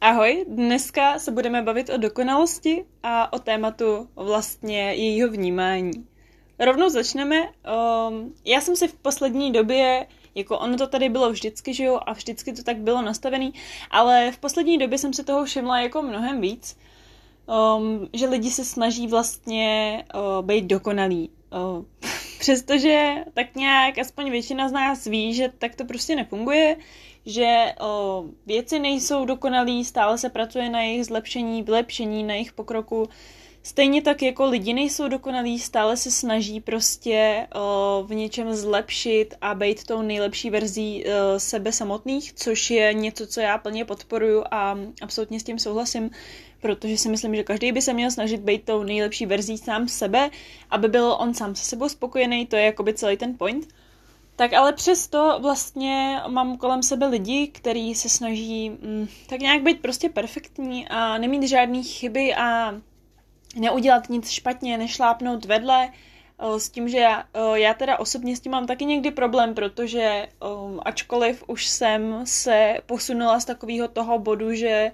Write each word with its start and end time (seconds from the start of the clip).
Ahoj, 0.00 0.44
dneska 0.48 1.18
se 1.18 1.30
budeme 1.30 1.62
bavit 1.62 1.90
o 1.90 1.96
dokonalosti 1.96 2.84
a 3.02 3.32
o 3.32 3.38
tématu 3.38 4.08
vlastně 4.16 4.94
jejího 4.94 5.28
vnímání. 5.28 5.90
Rovnou 6.58 6.88
začneme. 6.88 7.40
Um, 7.40 8.34
já 8.44 8.60
jsem 8.60 8.76
si 8.76 8.88
v 8.88 8.94
poslední 8.94 9.52
době, 9.52 10.06
jako 10.34 10.58
ono 10.58 10.76
to 10.76 10.86
tady 10.86 11.08
bylo 11.08 11.30
vždycky, 11.30 11.74
že 11.74 11.84
jo, 11.84 12.00
a 12.06 12.12
vždycky 12.12 12.52
to 12.52 12.62
tak 12.62 12.76
bylo 12.76 13.02
nastavený, 13.02 13.54
ale 13.90 14.32
v 14.32 14.38
poslední 14.38 14.78
době 14.78 14.98
jsem 14.98 15.12
si 15.12 15.24
toho 15.24 15.44
všimla 15.44 15.80
jako 15.80 16.02
mnohem 16.02 16.40
víc, 16.40 16.76
um, 17.76 18.08
že 18.12 18.28
lidi 18.28 18.50
se 18.50 18.64
snaží 18.64 19.06
vlastně 19.06 20.04
uh, 20.14 20.46
být 20.46 20.64
dokonalí. 20.64 21.30
Uh, 21.52 21.84
přestože 22.38 23.14
tak 23.34 23.54
nějak 23.54 23.98
aspoň 23.98 24.30
většina 24.30 24.68
z 24.68 24.72
nás 24.72 25.04
ví, 25.04 25.34
že 25.34 25.52
tak 25.58 25.74
to 25.74 25.84
prostě 25.84 26.16
nefunguje, 26.16 26.76
že 27.28 27.72
o, 27.80 28.24
věci 28.46 28.78
nejsou 28.78 29.24
dokonalý, 29.24 29.84
stále 29.84 30.18
se 30.18 30.28
pracuje 30.28 30.70
na 30.70 30.80
jejich 30.82 31.06
zlepšení, 31.06 31.62
vylepšení, 31.62 32.24
na 32.24 32.34
jejich 32.34 32.52
pokroku. 32.52 33.08
Stejně 33.62 34.02
tak 34.02 34.22
jako 34.22 34.46
lidi 34.46 34.72
nejsou 34.72 35.08
dokonalí, 35.08 35.58
stále 35.58 35.96
se 35.96 36.10
snaží 36.10 36.60
prostě 36.60 37.46
o, 37.54 38.04
v 38.06 38.14
něčem 38.14 38.54
zlepšit 38.54 39.34
a 39.40 39.54
být 39.54 39.84
tou 39.84 40.02
nejlepší 40.02 40.50
verzí 40.50 41.04
o, 41.04 41.40
sebe 41.40 41.72
samotných, 41.72 42.32
což 42.32 42.70
je 42.70 42.94
něco, 42.94 43.26
co 43.26 43.40
já 43.40 43.58
plně 43.58 43.84
podporuju 43.84 44.44
a 44.50 44.78
absolutně 45.02 45.40
s 45.40 45.44
tím 45.44 45.58
souhlasím, 45.58 46.10
protože 46.60 46.98
si 46.98 47.08
myslím, 47.08 47.34
že 47.34 47.44
každý 47.44 47.72
by 47.72 47.82
se 47.82 47.92
měl 47.92 48.10
snažit 48.10 48.40
být 48.40 48.64
tou 48.64 48.82
nejlepší 48.82 49.26
verzí 49.26 49.58
sám 49.58 49.88
sebe, 49.88 50.30
aby 50.70 50.88
byl 50.88 51.16
on 51.20 51.34
sám 51.34 51.54
se 51.54 51.64
sebou 51.64 51.88
spokojený, 51.88 52.46
to 52.46 52.56
je 52.56 52.62
jakoby 52.62 52.94
celý 52.94 53.16
ten 53.16 53.38
point. 53.38 53.68
Tak 54.38 54.52
ale 54.52 54.72
přesto 54.72 55.38
vlastně 55.42 56.20
mám 56.28 56.56
kolem 56.56 56.82
sebe 56.82 57.06
lidi, 57.06 57.48
kteří 57.48 57.94
se 57.94 58.08
snaží 58.08 58.70
mm, 58.70 59.08
tak 59.28 59.40
nějak 59.40 59.62
být 59.62 59.82
prostě 59.82 60.08
perfektní 60.08 60.88
a 60.88 61.18
nemít 61.18 61.42
žádné 61.42 61.82
chyby 61.82 62.34
a 62.34 62.74
neudělat 63.56 64.08
nic 64.08 64.30
špatně, 64.30 64.78
nešlápnout 64.78 65.44
vedle, 65.44 65.92
s 66.58 66.68
tím, 66.68 66.88
že 66.88 66.98
já, 66.98 67.24
já 67.54 67.74
teda 67.74 67.98
osobně 67.98 68.36
s 68.36 68.40
tím 68.40 68.52
mám 68.52 68.66
taky 68.66 68.84
někdy 68.84 69.10
problém, 69.10 69.54
protože 69.54 70.28
ačkoliv 70.84 71.44
už 71.46 71.66
jsem 71.66 72.26
se 72.26 72.74
posunula 72.86 73.40
z 73.40 73.44
takového 73.44 73.88
toho 73.88 74.18
bodu, 74.18 74.54
že 74.54 74.92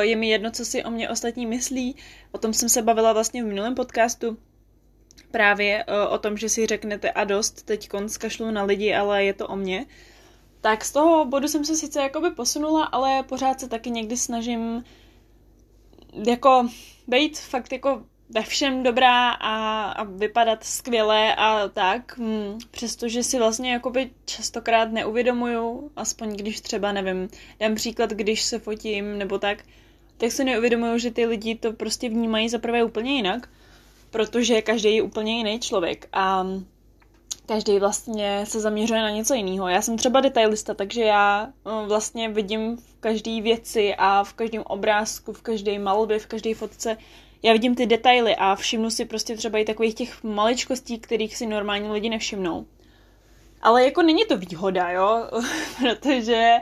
je 0.00 0.16
mi 0.16 0.28
jedno, 0.28 0.50
co 0.50 0.64
si 0.64 0.84
o 0.84 0.90
mě 0.90 1.10
ostatní 1.10 1.46
myslí, 1.46 1.96
o 2.32 2.38
tom 2.38 2.52
jsem 2.52 2.68
se 2.68 2.82
bavila 2.82 3.12
vlastně 3.12 3.42
v 3.44 3.46
minulém 3.46 3.74
podcastu, 3.74 4.36
právě 5.30 5.84
uh, 5.84 6.14
o 6.14 6.18
tom, 6.18 6.36
že 6.36 6.48
si 6.48 6.66
řeknete 6.66 7.10
a 7.10 7.24
dost, 7.24 7.62
teď 7.62 7.88
konc 7.88 8.16
kašlu 8.16 8.50
na 8.50 8.62
lidi, 8.62 8.94
ale 8.94 9.24
je 9.24 9.34
to 9.34 9.48
o 9.48 9.56
mně. 9.56 9.86
Tak 10.60 10.84
z 10.84 10.92
toho 10.92 11.24
bodu 11.24 11.48
jsem 11.48 11.64
se 11.64 11.76
sice 11.76 12.02
jakoby 12.02 12.30
posunula, 12.30 12.84
ale 12.84 13.22
pořád 13.22 13.60
se 13.60 13.68
taky 13.68 13.90
někdy 13.90 14.16
snažím 14.16 14.84
jako 16.26 16.68
být 17.06 17.38
fakt 17.38 17.72
jako 17.72 18.02
ve 18.28 18.42
všem 18.42 18.82
dobrá 18.82 19.30
a, 19.30 19.84
a 19.90 20.04
vypadat 20.04 20.64
skvěle 20.64 21.34
a 21.34 21.68
tak, 21.68 22.18
hm, 22.18 22.58
přestože 22.70 23.22
si 23.22 23.38
vlastně 23.38 23.72
jakoby 23.72 24.10
častokrát 24.24 24.92
neuvědomuju, 24.92 25.90
aspoň 25.96 26.36
když 26.36 26.60
třeba, 26.60 26.92
nevím, 26.92 27.28
dám 27.60 27.74
příklad, 27.74 28.10
když 28.10 28.42
se 28.42 28.58
fotím 28.58 29.18
nebo 29.18 29.38
tak, 29.38 29.64
tak 30.16 30.32
si 30.32 30.44
neuvědomuju, 30.44 30.98
že 30.98 31.10
ty 31.10 31.26
lidi 31.26 31.54
to 31.54 31.72
prostě 31.72 32.08
vnímají 32.08 32.48
za 32.48 32.58
prvé 32.58 32.84
úplně 32.84 33.16
jinak 33.16 33.48
protože 34.10 34.62
každý 34.62 34.96
je 34.96 35.02
úplně 35.02 35.36
jiný 35.36 35.60
člověk 35.60 36.08
a 36.12 36.46
každý 37.46 37.78
vlastně 37.78 38.46
se 38.46 38.60
zaměřuje 38.60 39.00
na 39.00 39.10
něco 39.10 39.34
jiného. 39.34 39.68
Já 39.68 39.82
jsem 39.82 39.96
třeba 39.96 40.20
detailista, 40.20 40.74
takže 40.74 41.02
já 41.02 41.48
eh, 41.66 41.86
vlastně 41.86 42.28
vidím 42.28 42.76
v 42.76 42.94
každé 43.00 43.40
věci 43.40 43.94
a 43.98 44.24
v 44.24 44.32
každém 44.32 44.62
obrázku, 44.62 45.32
v 45.32 45.42
každé 45.42 45.78
malbě, 45.78 46.18
v 46.18 46.26
každé 46.26 46.54
fotce, 46.54 46.96
já 47.42 47.52
vidím 47.52 47.74
ty 47.74 47.86
detaily 47.86 48.36
a 48.36 48.54
všimnu 48.54 48.90
si 48.90 49.04
prostě 49.04 49.36
třeba 49.36 49.58
i 49.58 49.64
takových 49.64 49.94
těch 49.94 50.24
maličkostí, 50.24 50.98
kterých 50.98 51.36
si 51.36 51.46
normální 51.46 51.90
lidi 51.90 52.10
nevšimnou. 52.10 52.66
Ale 53.62 53.84
jako 53.84 54.02
není 54.02 54.24
to 54.24 54.36
výhoda, 54.36 54.90
jo, 54.90 55.28
protože 55.78 56.58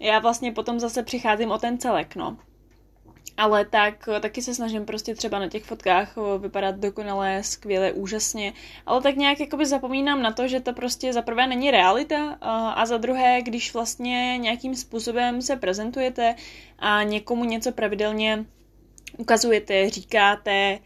já 0.00 0.18
vlastně 0.18 0.52
potom 0.52 0.80
zase 0.80 1.02
přicházím 1.02 1.50
o 1.50 1.58
ten 1.58 1.78
celek, 1.78 2.16
no. 2.16 2.36
Ale 3.42 3.64
tak 3.64 4.08
taky 4.20 4.42
se 4.42 4.54
snažím 4.54 4.84
prostě 4.84 5.14
třeba 5.14 5.38
na 5.38 5.48
těch 5.48 5.64
fotkách 5.64 6.14
vypadat 6.38 6.74
dokonale, 6.74 7.42
skvěle, 7.42 7.92
úžasně, 7.92 8.52
ale 8.86 9.02
tak 9.02 9.16
nějak 9.16 9.40
jakoby 9.40 9.66
zapomínám 9.66 10.22
na 10.22 10.32
to, 10.32 10.48
že 10.48 10.60
to 10.60 10.72
prostě 10.72 11.12
za 11.12 11.22
prvé 11.22 11.46
není 11.46 11.70
realita 11.70 12.38
a 12.74 12.86
za 12.86 12.96
druhé, 12.96 13.42
když 13.42 13.74
vlastně 13.74 14.38
nějakým 14.38 14.74
způsobem 14.74 15.42
se 15.42 15.56
prezentujete 15.56 16.34
a 16.78 17.02
někomu 17.02 17.44
něco 17.44 17.72
pravidelně 17.72 18.44
ukazujete, 19.18 19.90
říkáte, 19.90 20.78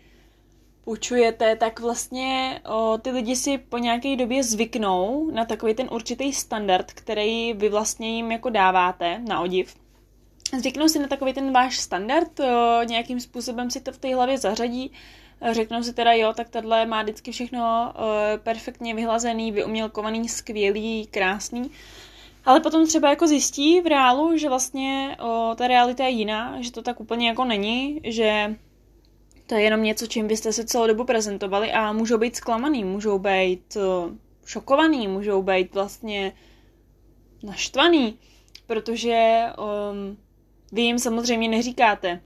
učujete, 0.84 1.56
tak 1.56 1.80
vlastně 1.80 2.60
o, 2.68 2.98
ty 2.98 3.10
lidi 3.10 3.36
si 3.36 3.58
po 3.58 3.78
nějaké 3.78 4.16
době 4.16 4.42
zvyknou 4.42 5.30
na 5.30 5.44
takový 5.44 5.74
ten 5.74 5.88
určitý 5.92 6.32
standard, 6.32 6.92
který 6.92 7.52
vy 7.52 7.68
vlastně 7.68 8.16
jim 8.16 8.32
jako 8.32 8.50
dáváte 8.50 9.18
na 9.28 9.40
odiv 9.40 9.85
zvyknou 10.58 10.88
si 10.88 10.98
na 10.98 11.08
takový 11.08 11.32
ten 11.32 11.52
váš 11.52 11.78
standard, 11.78 12.40
nějakým 12.84 13.20
způsobem 13.20 13.70
si 13.70 13.80
to 13.80 13.92
v 13.92 13.98
té 13.98 14.14
hlavě 14.14 14.38
zařadí, 14.38 14.92
řeknou 15.52 15.82
si 15.82 15.92
teda 15.92 16.12
jo, 16.12 16.32
tak 16.36 16.48
tohle 16.48 16.86
má 16.86 17.02
vždycky 17.02 17.32
všechno 17.32 17.92
perfektně 18.42 18.94
vyhlazený, 18.94 19.52
vyumělkovaný, 19.52 20.28
skvělý, 20.28 21.06
krásný. 21.06 21.70
Ale 22.46 22.60
potom 22.60 22.86
třeba 22.86 23.10
jako 23.10 23.26
zjistí 23.26 23.80
v 23.80 23.86
reálu, 23.86 24.36
že 24.36 24.48
vlastně 24.48 25.16
o, 25.20 25.54
ta 25.54 25.68
realita 25.68 26.04
je 26.04 26.10
jiná, 26.10 26.62
že 26.62 26.72
to 26.72 26.82
tak 26.82 27.00
úplně 27.00 27.28
jako 27.28 27.44
není, 27.44 28.00
že 28.04 28.56
to 29.46 29.54
je 29.54 29.60
jenom 29.60 29.82
něco, 29.82 30.06
čím 30.06 30.26
byste 30.26 30.52
se 30.52 30.64
celou 30.64 30.86
dobu 30.86 31.04
prezentovali 31.04 31.72
a 31.72 31.92
můžou 31.92 32.18
být 32.18 32.36
zklamaný, 32.36 32.84
můžou 32.84 33.18
být 33.18 33.76
o, 33.76 34.10
šokovaný, 34.44 35.08
můžou 35.08 35.42
být 35.42 35.74
vlastně 35.74 36.32
naštvaný, 37.42 38.18
protože 38.66 39.46
um, 39.58 40.16
vy 40.72 40.82
jim 40.82 40.98
samozřejmě 40.98 41.48
neříkáte, 41.48 42.20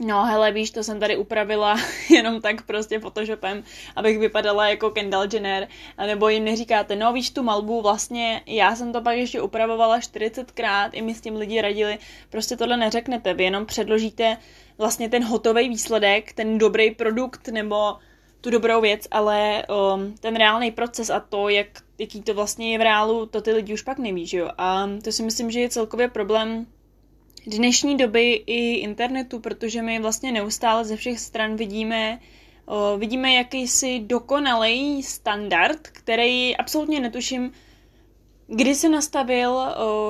No 0.00 0.24
hele, 0.24 0.52
víš, 0.52 0.70
to 0.70 0.82
jsem 0.82 1.00
tady 1.00 1.16
upravila 1.16 1.76
jenom 2.10 2.40
tak 2.40 2.66
prostě 2.66 3.00
Photoshopem, 3.00 3.64
abych 3.96 4.18
vypadala 4.18 4.68
jako 4.68 4.90
Kendall 4.90 5.26
Jenner, 5.32 5.68
nebo 6.06 6.28
jim 6.28 6.44
neříkáte, 6.44 6.96
no 6.96 7.12
víš 7.12 7.30
tu 7.30 7.42
malbu, 7.42 7.82
vlastně 7.82 8.42
já 8.46 8.76
jsem 8.76 8.92
to 8.92 9.02
pak 9.02 9.16
ještě 9.16 9.40
upravovala 9.40 9.98
40krát, 9.98 10.90
i 10.92 11.02
mi 11.02 11.14
s 11.14 11.20
tím 11.20 11.36
lidi 11.36 11.60
radili, 11.60 11.98
prostě 12.30 12.56
tohle 12.56 12.76
neřeknete, 12.76 13.34
vy 13.34 13.44
jenom 13.44 13.66
předložíte 13.66 14.36
vlastně 14.78 15.08
ten 15.08 15.24
hotový 15.24 15.68
výsledek, 15.68 16.32
ten 16.32 16.58
dobrý 16.58 16.90
produkt, 16.90 17.48
nebo 17.48 17.96
tu 18.40 18.50
dobrou 18.50 18.80
věc, 18.80 19.08
ale 19.10 19.64
um, 19.94 20.14
ten 20.20 20.36
reálný 20.36 20.70
proces 20.70 21.10
a 21.10 21.20
to, 21.20 21.48
jak, 21.48 21.66
jaký 21.98 22.22
to 22.22 22.34
vlastně 22.34 22.72
je 22.72 22.78
v 22.78 22.82
reálu, 22.82 23.26
to 23.26 23.40
ty 23.40 23.52
lidi 23.52 23.74
už 23.74 23.82
pak 23.82 23.98
neví, 23.98 24.26
že 24.26 24.38
jo. 24.38 24.50
A 24.58 24.88
to 25.04 25.12
si 25.12 25.22
myslím, 25.22 25.50
že 25.50 25.60
je 25.60 25.68
celkově 25.68 26.08
problém 26.08 26.66
dnešní 27.46 27.96
doby 27.96 28.32
i 28.46 28.74
internetu, 28.74 29.40
protože 29.40 29.82
my 29.82 29.98
vlastně 29.98 30.32
neustále 30.32 30.84
ze 30.84 30.96
všech 30.96 31.20
stran 31.20 31.56
vidíme 31.56 32.18
vidíme 32.98 33.32
jakýsi 33.32 34.00
dokonalý 34.00 35.02
standard, 35.02 35.88
který 35.88 36.56
absolutně 36.56 37.00
netuším, 37.00 37.52
kdy 38.46 38.74
se 38.74 38.88
nastavil, 38.88 39.60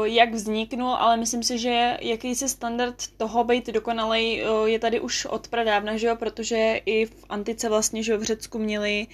jak 0.05 0.34
vzniknul, 0.34 0.91
ale 0.91 1.17
myslím 1.17 1.43
si, 1.43 1.59
že 1.59 1.97
jakýsi 2.00 2.49
standard 2.49 2.94
toho 3.17 3.44
být 3.44 3.67
dokonalý 3.67 4.43
je 4.65 4.78
tady 4.78 5.00
už 5.00 5.27
od 5.27 5.49
pradávna, 5.49 5.97
že 5.97 6.06
jo, 6.06 6.17
protože 6.17 6.81
i 6.87 7.06
v 7.06 7.25
antice 7.28 7.69
vlastně, 7.69 8.03
že 8.03 8.12
jo, 8.12 8.19
v 8.19 8.23
Řecku 8.23 8.59
měli 8.59 9.06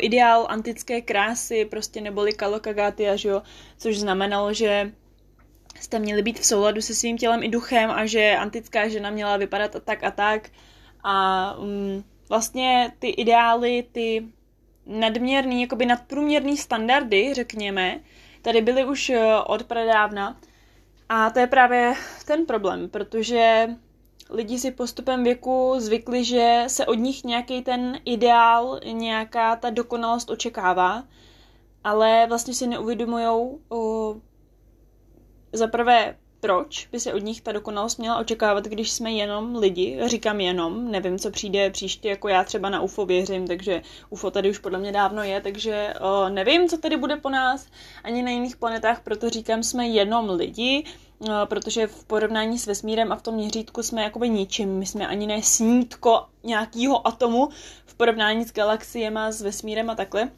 ideál 0.00 0.46
antické 0.48 1.00
krásy, 1.00 1.64
prostě 1.64 2.00
neboli 2.00 2.32
kalokagatia, 2.32 3.16
že 3.16 3.28
jo, 3.28 3.42
což 3.78 3.98
znamenalo, 3.98 4.52
že 4.52 4.92
jste 5.80 5.98
měli 5.98 6.22
být 6.22 6.40
v 6.40 6.46
souladu 6.46 6.80
se 6.80 6.94
svým 6.94 7.18
tělem 7.18 7.42
i 7.42 7.48
duchem 7.48 7.90
a 7.90 8.06
že 8.06 8.36
antická 8.36 8.88
žena 8.88 9.10
měla 9.10 9.36
vypadat 9.36 9.76
a 9.76 9.80
tak 9.80 10.04
a 10.04 10.10
tak. 10.10 10.50
A 11.04 11.54
um, 11.58 12.04
vlastně 12.28 12.92
ty 12.98 13.08
ideály, 13.08 13.84
ty 13.92 14.28
nadměrný, 14.86 15.62
jakoby 15.62 15.86
nadprůměrný 15.86 16.56
standardy, 16.56 17.34
řekněme, 17.34 18.00
tady 18.42 18.60
byly 18.60 18.84
už 18.84 19.10
eh, 19.10 19.34
od 19.46 19.62
pradávna. 19.62 20.40
A 21.08 21.30
to 21.30 21.38
je 21.38 21.46
právě 21.46 21.94
ten 22.26 22.46
problém, 22.46 22.88
protože 22.88 23.68
lidi 24.30 24.58
si 24.58 24.70
postupem 24.70 25.24
věku 25.24 25.74
zvykli, 25.78 26.24
že 26.24 26.64
se 26.66 26.86
od 26.86 26.94
nich 26.94 27.24
nějaký 27.24 27.62
ten 27.62 27.98
ideál, 28.04 28.80
nějaká 28.92 29.56
ta 29.56 29.70
dokonalost 29.70 30.30
očekává, 30.30 31.04
ale 31.84 32.26
vlastně 32.28 32.54
si 32.54 32.66
neuvědomujou, 32.66 33.60
za 35.54 35.66
prvé 35.66 36.14
proč 36.44 36.88
by 36.92 37.00
se 37.00 37.12
od 37.14 37.18
nich 37.22 37.40
ta 37.40 37.52
dokonalost 37.52 37.98
měla 37.98 38.18
očekávat, 38.18 38.64
když 38.64 38.90
jsme 38.90 39.12
jenom 39.12 39.56
lidi. 39.56 40.00
Říkám 40.06 40.40
jenom, 40.40 40.90
nevím, 40.90 41.18
co 41.18 41.30
přijde 41.30 41.70
příště, 41.70 42.08
jako 42.08 42.28
já 42.28 42.44
třeba 42.44 42.70
na 42.70 42.80
UFO 42.80 43.06
věřím, 43.06 43.46
takže 43.46 43.82
UFO 44.10 44.30
tady 44.30 44.50
už 44.50 44.58
podle 44.58 44.78
mě 44.78 44.92
dávno 44.92 45.22
je, 45.22 45.40
takže 45.40 45.94
uh, 46.00 46.30
nevím, 46.30 46.68
co 46.68 46.78
tady 46.78 46.96
bude 46.96 47.16
po 47.16 47.30
nás, 47.30 47.66
ani 48.02 48.22
na 48.22 48.30
jiných 48.30 48.56
planetách, 48.56 49.00
proto 49.00 49.30
říkám, 49.30 49.62
jsme 49.62 49.88
jenom 49.88 50.30
lidi, 50.30 50.84
uh, 51.18 51.28
protože 51.44 51.86
v 51.86 52.04
porovnání 52.04 52.58
s 52.58 52.66
vesmírem 52.66 53.12
a 53.12 53.16
v 53.16 53.22
tom 53.22 53.34
měřítku 53.34 53.82
jsme 53.82 54.02
jakoby 54.02 54.28
ničím. 54.28 54.68
My 54.78 54.86
jsme 54.86 55.06
ani 55.06 55.26
ne 55.26 55.42
snítko 55.42 56.26
nějakého 56.42 57.06
atomu 57.06 57.48
v 57.86 57.94
porovnání 57.94 58.44
s 58.44 58.52
galaxiema, 58.52 59.32
s 59.32 59.42
vesmírem 59.42 59.90
a 59.90 59.94
takhle. 59.94 60.30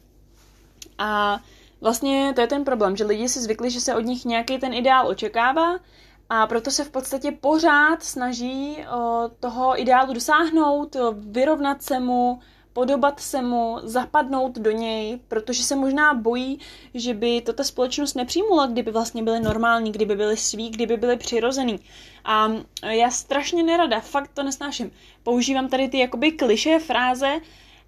A 0.97 1.39
Vlastně 1.81 2.33
to 2.35 2.41
je 2.41 2.47
ten 2.47 2.63
problém, 2.63 2.95
že 2.95 3.05
lidi 3.05 3.29
si 3.29 3.41
zvykli, 3.41 3.69
že 3.69 3.81
se 3.81 3.95
od 3.95 4.01
nich 4.01 4.25
nějaký 4.25 4.57
ten 4.57 4.73
ideál 4.73 5.07
očekává 5.07 5.79
a 6.29 6.47
proto 6.47 6.71
se 6.71 6.83
v 6.83 6.91
podstatě 6.91 7.31
pořád 7.31 8.03
snaží 8.03 8.77
o, 8.95 9.29
toho 9.39 9.81
ideálu 9.81 10.13
dosáhnout, 10.13 10.95
o, 10.95 11.11
vyrovnat 11.17 11.83
se 11.83 11.99
mu, 11.99 12.39
podobat 12.73 13.19
se 13.19 13.41
mu, 13.41 13.77
zapadnout 13.83 14.57
do 14.57 14.71
něj, 14.71 15.19
protože 15.27 15.63
se 15.63 15.75
možná 15.75 16.13
bojí, 16.13 16.59
že 16.93 17.13
by 17.13 17.41
to 17.41 17.53
ta 17.53 17.63
společnost 17.63 18.13
nepřijmula, 18.13 18.67
kdyby 18.67 18.91
vlastně 18.91 19.23
byly 19.23 19.39
normální, 19.39 19.91
kdyby 19.91 20.15
byly 20.15 20.37
sví, 20.37 20.69
kdyby 20.69 20.97
byly 20.97 21.17
přirozený. 21.17 21.79
A 22.25 22.51
já 22.89 23.09
strašně 23.09 23.63
nerada, 23.63 23.99
fakt 23.99 24.31
to 24.33 24.43
nesnáším. 24.43 24.91
Používám 25.23 25.67
tady 25.67 25.89
ty 25.89 25.99
jakoby 25.99 26.31
kliše 26.31 26.79
fráze, 26.79 27.39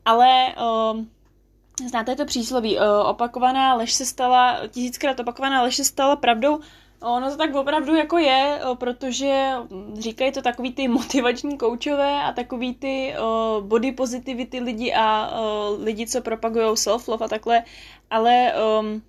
ale 0.05 0.55
o, 0.55 0.95
Znáte 1.87 2.15
to 2.15 2.25
přísloví, 2.25 2.77
opakovaná 3.05 3.73
lež 3.73 3.93
se 3.93 4.05
stala, 4.05 4.59
tisíckrát 4.67 5.19
opakovaná 5.19 5.61
lež 5.61 5.75
se 5.75 5.83
stala 5.83 6.15
pravdou. 6.15 6.59
Ono 7.01 7.31
to 7.31 7.37
tak 7.37 7.55
opravdu 7.55 7.95
jako 7.95 8.17
je, 8.17 8.59
protože 8.73 9.51
říkají 9.99 10.31
to 10.31 10.41
takový 10.41 10.73
ty 10.73 10.87
motivační 10.99 11.57
koučové 11.57 12.21
a 12.23 12.33
takový 12.33 12.75
ty 12.75 13.13
body 13.61 13.91
positivity 13.91 14.59
lidi 14.59 14.93
a 14.93 15.33
lidi, 15.79 16.07
co 16.07 16.21
propagují 16.21 16.65
self-love 16.65 17.25
a 17.25 17.27
takhle, 17.27 17.63
ale 18.09 18.53
um, 18.79 19.01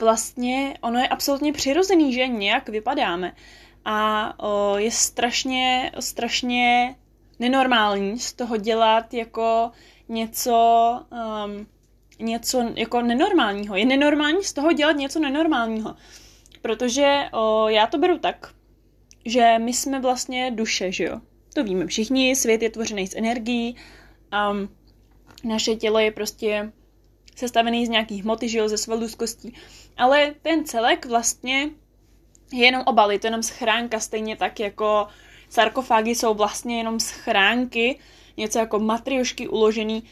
vlastně 0.00 0.78
ono 0.80 0.98
je 0.98 1.08
absolutně 1.08 1.52
přirozený, 1.52 2.12
že 2.12 2.28
nějak 2.28 2.68
vypadáme 2.68 3.32
a 3.84 4.32
je 4.76 4.90
strašně, 4.90 5.92
strašně 6.00 6.94
nenormální 7.38 8.18
z 8.18 8.32
toho 8.32 8.56
dělat 8.56 9.14
jako 9.14 9.70
něco, 10.08 11.00
um, 11.10 11.66
něco 12.18 12.72
jako 12.74 13.02
nenormálního. 13.02 13.76
Je 13.76 13.84
nenormální 13.84 14.44
z 14.44 14.52
toho 14.52 14.72
dělat 14.72 14.96
něco 14.96 15.20
nenormálního. 15.20 15.94
Protože 16.62 17.24
o, 17.32 17.68
já 17.68 17.86
to 17.86 17.98
beru 17.98 18.18
tak, 18.18 18.54
že 19.24 19.58
my 19.58 19.72
jsme 19.72 20.00
vlastně 20.00 20.50
duše, 20.50 20.92
že 20.92 21.04
jo? 21.04 21.20
To 21.54 21.64
víme 21.64 21.86
všichni, 21.86 22.36
svět 22.36 22.62
je 22.62 22.70
tvořený 22.70 23.06
z 23.06 23.16
energií 23.16 23.76
a 24.30 24.50
um, 24.50 24.68
naše 25.44 25.76
tělo 25.76 25.98
je 25.98 26.10
prostě 26.10 26.72
sestavený 27.36 27.86
z 27.86 27.88
nějakých 27.88 28.22
hmoty, 28.22 28.48
že 28.48 28.58
jo, 28.58 28.68
ze 28.68 28.78
svalů, 28.78 29.08
z 29.08 29.14
kostí. 29.14 29.54
Ale 29.96 30.34
ten 30.42 30.64
celek 30.64 31.06
vlastně 31.06 31.70
je 32.52 32.64
jenom 32.64 32.82
obal, 32.86 33.12
je 33.12 33.18
to 33.18 33.26
jenom 33.26 33.42
schránka, 33.42 34.00
stejně 34.00 34.36
tak 34.36 34.60
jako 34.60 35.06
sarkofágy 35.48 36.14
jsou 36.14 36.34
vlastně 36.34 36.78
jenom 36.78 37.00
schránky, 37.00 37.98
něco 38.36 38.58
jako 38.58 38.78
matriošky 38.78 39.48
uložený 39.48 40.02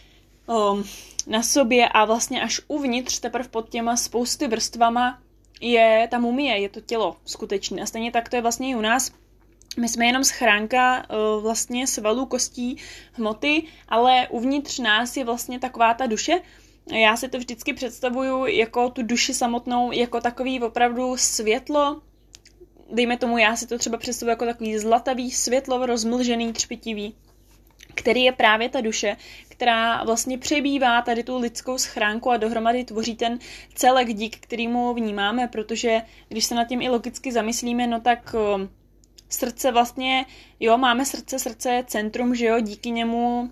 um, 0.46 0.84
na 1.26 1.42
sobě 1.42 1.88
a 1.88 2.04
vlastně 2.04 2.42
až 2.42 2.60
uvnitř, 2.68 3.20
teprve 3.20 3.48
pod 3.48 3.68
těma 3.68 3.96
spousty 3.96 4.48
vrstvama 4.48 5.18
je 5.60 6.08
ta 6.10 6.18
mumie, 6.18 6.58
je 6.58 6.68
to 6.68 6.80
tělo 6.80 7.16
skutečné. 7.24 7.82
A 7.82 7.86
stejně 7.86 8.12
tak 8.12 8.28
to 8.28 8.36
je 8.36 8.42
vlastně 8.42 8.70
i 8.70 8.74
u 8.74 8.80
nás. 8.80 9.12
My 9.76 9.88
jsme 9.88 10.06
jenom 10.06 10.24
schránka 10.24 11.04
uh, 11.10 11.42
vlastně 11.42 11.86
svalů, 11.86 12.26
kostí, 12.26 12.76
hmoty, 13.12 13.62
ale 13.88 14.28
uvnitř 14.30 14.78
nás 14.78 15.16
je 15.16 15.24
vlastně 15.24 15.58
taková 15.58 15.94
ta 15.94 16.06
duše, 16.06 16.40
já 16.90 17.16
si 17.16 17.28
to 17.28 17.38
vždycky 17.38 17.72
představuju 17.72 18.46
jako 18.46 18.90
tu 18.90 19.02
duši 19.02 19.34
samotnou, 19.34 19.92
jako 19.92 20.20
takový 20.20 20.62
opravdu 20.62 21.16
světlo, 21.16 22.02
dejme 22.92 23.16
tomu, 23.16 23.38
já 23.38 23.56
si 23.56 23.66
to 23.66 23.78
třeba 23.78 23.98
představuji 23.98 24.30
jako 24.30 24.44
takový 24.44 24.78
zlatavý 24.78 25.30
světlo, 25.30 25.86
rozmlžený, 25.86 26.52
třpitivý, 26.52 27.14
který 27.94 28.22
je 28.22 28.32
právě 28.32 28.68
ta 28.68 28.80
duše, 28.80 29.16
která 29.48 30.04
vlastně 30.04 30.38
přebývá 30.38 31.02
tady 31.02 31.24
tu 31.24 31.38
lidskou 31.38 31.78
schránku 31.78 32.30
a 32.30 32.36
dohromady 32.36 32.84
tvoří 32.84 33.16
ten 33.16 33.38
celek, 33.74 34.14
dík 34.14 34.36
kterýmu 34.38 34.94
vnímáme, 34.94 35.48
protože 35.48 36.02
když 36.28 36.44
se 36.44 36.54
nad 36.54 36.64
tím 36.64 36.82
i 36.82 36.88
logicky 36.88 37.32
zamyslíme, 37.32 37.86
no 37.86 38.00
tak 38.00 38.34
srdce 39.28 39.72
vlastně, 39.72 40.26
jo, 40.60 40.78
máme 40.78 41.04
srdce, 41.04 41.38
srdce 41.38 41.70
je 41.70 41.84
centrum, 41.84 42.34
že 42.34 42.46
jo, 42.46 42.60
díky 42.60 42.90
němu 42.90 43.50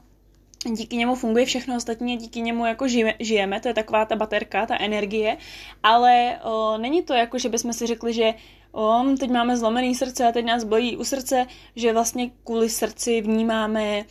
díky 0.64 0.96
němu 0.96 1.14
funguje 1.14 1.46
všechno 1.46 1.76
ostatní, 1.76 2.16
díky 2.16 2.40
němu 2.40 2.66
jako 2.66 2.86
žijeme, 3.20 3.60
to 3.60 3.68
je 3.68 3.74
taková 3.74 4.04
ta 4.04 4.16
baterka, 4.16 4.66
ta 4.66 4.76
energie, 4.80 5.36
ale 5.82 6.38
o, 6.42 6.78
není 6.78 7.02
to 7.02 7.14
jako, 7.14 7.38
že 7.38 7.48
bychom 7.48 7.72
si 7.72 7.86
řekli, 7.86 8.12
že 8.12 8.34
o, 8.72 9.04
teď 9.20 9.30
máme 9.30 9.56
zlomený 9.56 9.94
srdce 9.94 10.26
a 10.26 10.32
teď 10.32 10.44
nás 10.44 10.64
bolí 10.64 10.96
u 10.96 11.04
srdce, 11.04 11.46
že 11.76 11.92
vlastně 11.92 12.30
kvůli 12.44 12.70
srdci 12.70 13.20
vnímáme 13.20 14.04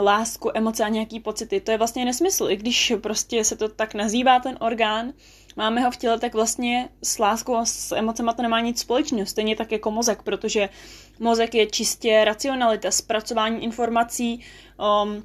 lásku, 0.00 0.50
emoce 0.54 0.84
a 0.84 0.88
nějaký 0.88 1.20
pocity. 1.20 1.60
To 1.60 1.70
je 1.70 1.78
vlastně 1.78 2.04
nesmysl. 2.04 2.46
I 2.50 2.56
když 2.56 2.92
prostě 3.00 3.44
se 3.44 3.56
to 3.56 3.68
tak 3.68 3.94
nazývá 3.94 4.40
ten 4.40 4.56
orgán, 4.60 5.12
máme 5.56 5.80
ho 5.80 5.90
v 5.90 5.96
těle, 5.96 6.18
tak 6.18 6.34
vlastně 6.34 6.88
s 7.02 7.18
láskou 7.18 7.56
a 7.56 7.64
s 7.64 7.92
emocema 7.92 8.32
to 8.32 8.42
nemá 8.42 8.60
nic 8.60 8.80
společného. 8.80 9.26
Stejně 9.26 9.56
tak 9.56 9.72
jako 9.72 9.90
mozek, 9.90 10.22
protože 10.22 10.68
mozek 11.18 11.54
je 11.54 11.66
čistě 11.66 12.24
racionalita, 12.24 12.90
zpracování 12.90 13.64
informací, 13.64 14.44
um, 15.04 15.24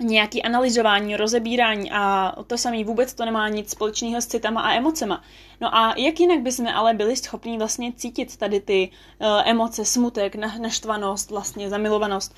nějaký 0.00 0.42
analyzování, 0.42 1.16
rozebírání 1.16 1.90
a 1.90 2.34
to 2.46 2.58
samé 2.58 2.84
vůbec 2.84 3.14
to 3.14 3.24
nemá 3.24 3.48
nic 3.48 3.70
společného 3.70 4.20
s 4.20 4.26
citama 4.26 4.60
a 4.60 4.72
emocema. 4.72 5.22
No 5.60 5.76
a 5.76 5.94
jak 5.96 6.20
jinak 6.20 6.40
bychom 6.40 6.66
ale 6.66 6.94
byli 6.94 7.16
schopni 7.16 7.58
vlastně 7.58 7.92
cítit 7.92 8.36
tady 8.36 8.60
ty 8.60 8.90
uh, 9.18 9.26
emoce, 9.44 9.84
smutek, 9.84 10.34
naštvanost, 10.34 11.30
vlastně 11.30 11.68
zamilovanost, 11.68 12.34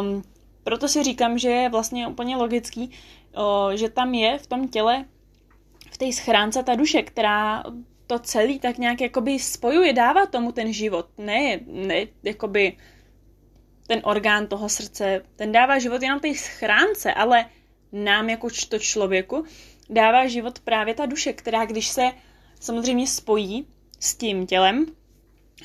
um, 0.00 0.22
proto 0.64 0.88
si 0.88 1.02
říkám, 1.02 1.38
že 1.38 1.50
je 1.50 1.68
vlastně 1.68 2.08
úplně 2.08 2.36
logický, 2.36 2.90
že 3.74 3.88
tam 3.88 4.14
je 4.14 4.38
v 4.38 4.46
tom 4.46 4.68
těle, 4.68 5.04
v 5.90 5.98
té 5.98 6.12
schránce 6.12 6.62
ta 6.62 6.74
duše, 6.74 7.02
která 7.02 7.62
to 8.06 8.18
celý 8.18 8.58
tak 8.58 8.78
nějak 8.78 9.00
jakoby 9.00 9.38
spojuje, 9.38 9.92
dává 9.92 10.26
tomu 10.26 10.52
ten 10.52 10.72
život. 10.72 11.06
Ne, 11.18 11.60
ne 11.66 12.06
jakoby 12.22 12.76
ten 13.86 14.00
orgán 14.04 14.46
toho 14.46 14.68
srdce, 14.68 15.22
ten 15.36 15.52
dává 15.52 15.78
život 15.78 16.02
jenom 16.02 16.20
té 16.20 16.34
schránce, 16.34 17.14
ale 17.14 17.46
nám 17.92 18.30
jako 18.30 18.48
to 18.68 18.78
člověku 18.78 19.44
dává 19.90 20.26
život 20.26 20.58
právě 20.58 20.94
ta 20.94 21.06
duše, 21.06 21.32
která 21.32 21.64
když 21.64 21.88
se 21.88 22.12
samozřejmě 22.60 23.06
spojí 23.06 23.66
s 24.00 24.14
tím 24.14 24.46
tělem, 24.46 24.86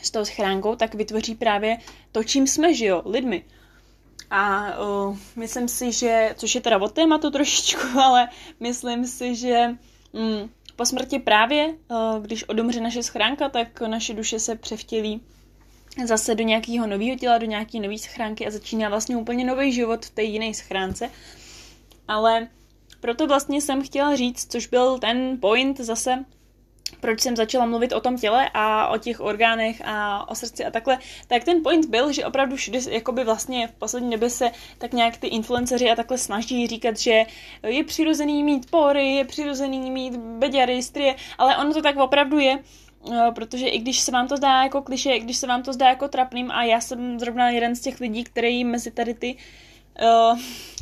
s 0.02 0.12
tou 0.12 0.26
schránkou, 0.26 0.76
tak 0.76 0.96
vytvoří 0.96 1.36
právě 1.36 1.78
to, 2.12 2.24
čím 2.24 2.48
jsme, 2.48 2.74
že 2.74 2.86
jo, 2.86 3.02
lidmi. 3.06 3.46
A 4.30 4.74
uh, 4.80 5.18
myslím 5.36 5.68
si, 5.68 5.92
že, 5.92 6.36
což 6.38 6.56
je 6.56 6.62
teda 6.62 6.78
od 6.78 6.92
tématu 6.92 7.32
trošičku, 7.32 8.00
ale 8.00 8.30
myslím 8.60 9.06
si, 9.06 9.36
že 9.36 9.76
um, 10.12 10.50
po 10.76 10.86
smrti 10.86 11.20
právě, 11.20 11.68
uh, 11.68 12.24
když 12.24 12.44
odumře 12.44 12.82
naše 12.82 13.04
schránka, 13.04 13.50
tak 13.50 13.82
naše 13.82 14.14
duše 14.14 14.40
se 14.40 14.56
převtělí 14.56 15.22
zase 16.06 16.36
do 16.36 16.44
nějakého 16.44 16.88
nového 16.88 17.18
těla, 17.18 17.38
do 17.38 17.46
nějaké 17.46 17.80
nové 17.80 17.98
schránky 17.98 18.48
a 18.48 18.52
začíná 18.52 18.90
vlastně 18.90 19.18
úplně 19.18 19.46
nový 19.46 19.74
život 19.74 20.06
v 20.06 20.10
té 20.10 20.24
jiné 20.24 20.54
schránce. 20.54 21.10
Ale 22.08 22.48
proto 23.00 23.28
vlastně 23.28 23.62
jsem 23.62 23.82
chtěla 23.84 24.16
říct, 24.16 24.52
což 24.52 24.68
byl 24.68 25.00
ten 25.00 25.38
point 25.42 25.80
zase 25.80 26.26
proč 27.00 27.22
jsem 27.22 27.36
začala 27.36 27.66
mluvit 27.66 27.94
o 27.94 28.02
tom 28.02 28.18
těle 28.18 28.50
a 28.54 28.88
o 28.88 28.98
těch 28.98 29.20
orgánech 29.20 29.82
a 29.86 30.30
o 30.30 30.36
srdci 30.36 30.66
a 30.66 30.72
takhle, 30.72 30.98
tak 31.28 31.44
ten 31.44 31.64
point 31.64 31.86
byl, 31.86 32.12
že 32.12 32.26
opravdu 32.26 32.56
všude, 32.56 32.80
jakoby 32.90 33.24
vlastně 33.24 33.68
v 33.68 33.72
poslední 33.72 34.12
době 34.12 34.30
se 34.30 34.52
tak 34.78 34.94
nějak 34.94 35.18
ty 35.18 35.28
influenceři 35.28 35.92
a 35.92 35.96
takhle 35.96 36.18
snaží 36.18 36.68
říkat, 36.68 36.98
že 36.98 37.26
je 37.68 37.84
přirozený 37.84 38.44
mít 38.44 38.72
pory, 38.72 39.16
je 39.16 39.26
přirozený 39.26 39.92
mít 39.92 40.18
beďary, 40.18 40.84
strie, 40.84 41.16
ale 41.38 41.58
ono 41.58 41.74
to 41.74 41.82
tak 41.82 41.98
opravdu 41.98 42.38
je, 42.40 42.60
eh, 43.12 43.32
protože 43.36 43.68
i 43.68 43.80
když 43.80 44.00
se 44.00 44.12
vám 44.12 44.28
to 44.28 44.38
zdá 44.38 44.64
jako 44.64 44.82
kliše, 44.82 45.12
i 45.12 45.20
když 45.20 45.38
se 45.38 45.48
vám 45.48 45.64
to 45.64 45.74
zdá 45.74 45.90
jako 45.90 46.08
trapným 46.08 46.52
a 46.52 46.64
já 46.64 46.82
jsem 46.82 47.20
zrovna 47.20 47.50
jeden 47.50 47.76
z 47.76 47.82
těch 47.82 48.00
lidí, 48.00 48.24
který 48.24 48.64
mezi 48.64 48.92
tady 48.92 49.14
ty 49.14 49.38
uh, 50.02 50.40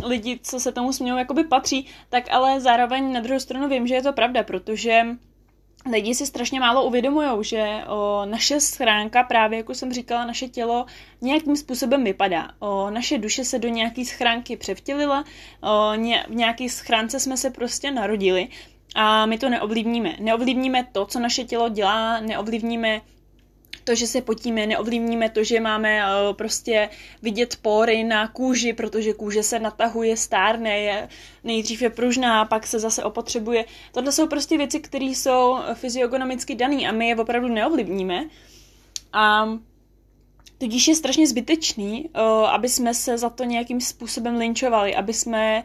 lidi, 0.09 0.39
co 0.43 0.59
se 0.59 0.71
tomu 0.71 0.93
smějou, 0.93 1.17
jakoby 1.17 1.43
patří, 1.43 1.85
tak 2.09 2.23
ale 2.31 2.61
zároveň 2.61 3.13
na 3.13 3.19
druhou 3.19 3.39
stranu 3.39 3.69
vím, 3.69 3.87
že 3.87 3.95
je 3.95 4.01
to 4.01 4.13
pravda, 4.13 4.43
protože 4.43 5.05
lidi 5.91 6.15
si 6.15 6.25
strašně 6.25 6.60
málo 6.60 6.84
uvědomují, 6.84 7.29
že 7.41 7.84
o, 7.88 8.22
naše 8.25 8.60
schránka, 8.60 9.24
právě 9.24 9.58
jako 9.58 9.75
jsem 9.75 9.94
říkala, 9.94 10.25
naše 10.25 10.48
tělo 10.48 10.86
nějakým 11.22 11.56
způsobem 11.56 12.03
vypadá. 12.03 12.50
O, 12.60 12.89
naše 12.89 13.17
duše 13.17 13.46
se 13.46 13.60
do 13.60 13.70
nějaké 13.70 14.06
schránky 14.06 14.58
převtělila, 14.58 15.24
o, 15.62 15.94
ně, 15.96 16.25
v 16.29 16.36
nějaké 16.36 16.70
schránce 16.70 17.20
jsme 17.20 17.38
se 17.38 17.50
prostě 17.50 17.91
narodili 17.91 18.48
a 18.96 19.25
my 19.25 19.38
to 19.38 19.50
neovlivníme. 19.50 20.15
Neovlivníme 20.20 20.88
to, 20.91 21.06
co 21.06 21.20
naše 21.20 21.44
tělo 21.44 21.70
dělá, 21.70 22.20
neovlivníme 22.20 23.01
to, 23.88 23.96
že 23.96 24.08
se 24.08 24.22
potíme, 24.22 24.67
neovlivníme 24.67 25.29
to, 25.29 25.44
že 25.44 25.60
máme 25.60 26.03
uh, 26.03 26.36
prostě 26.36 26.89
vidět 27.22 27.56
pory 27.62 28.03
na 28.03 28.27
kůži, 28.27 28.74
protože 28.74 29.13
kůže 29.13 29.44
se 29.44 29.60
natahuje, 29.60 30.17
stárne, 30.17 30.79
je, 30.79 31.10
nejdřív 31.44 31.82
je 31.82 31.89
pružná, 31.89 32.46
pak 32.46 32.67
se 32.67 32.79
zase 32.79 33.03
opotřebuje. 33.03 33.65
Tohle 33.91 34.12
jsou 34.12 34.27
prostě 34.27 34.58
věci, 34.58 34.79
které 34.79 35.06
jsou 35.06 35.58
fyziogonomicky 35.74 36.56
dané 36.56 36.88
a 36.88 36.91
my 36.91 37.08
je 37.08 37.15
opravdu 37.15 37.48
neovlivníme. 37.48 38.25
A 39.13 39.48
Tudíž 40.58 40.88
je 40.88 40.96
strašně 40.96 41.27
zbytečný, 41.27 42.10
uh, 42.10 42.50
aby 42.50 42.70
jsme 42.70 42.94
se 42.94 43.17
za 43.17 43.29
to 43.29 43.44
nějakým 43.44 43.82
způsobem 43.82 44.36
linčovali, 44.36 44.96
aby 44.96 45.13
jsme 45.13 45.63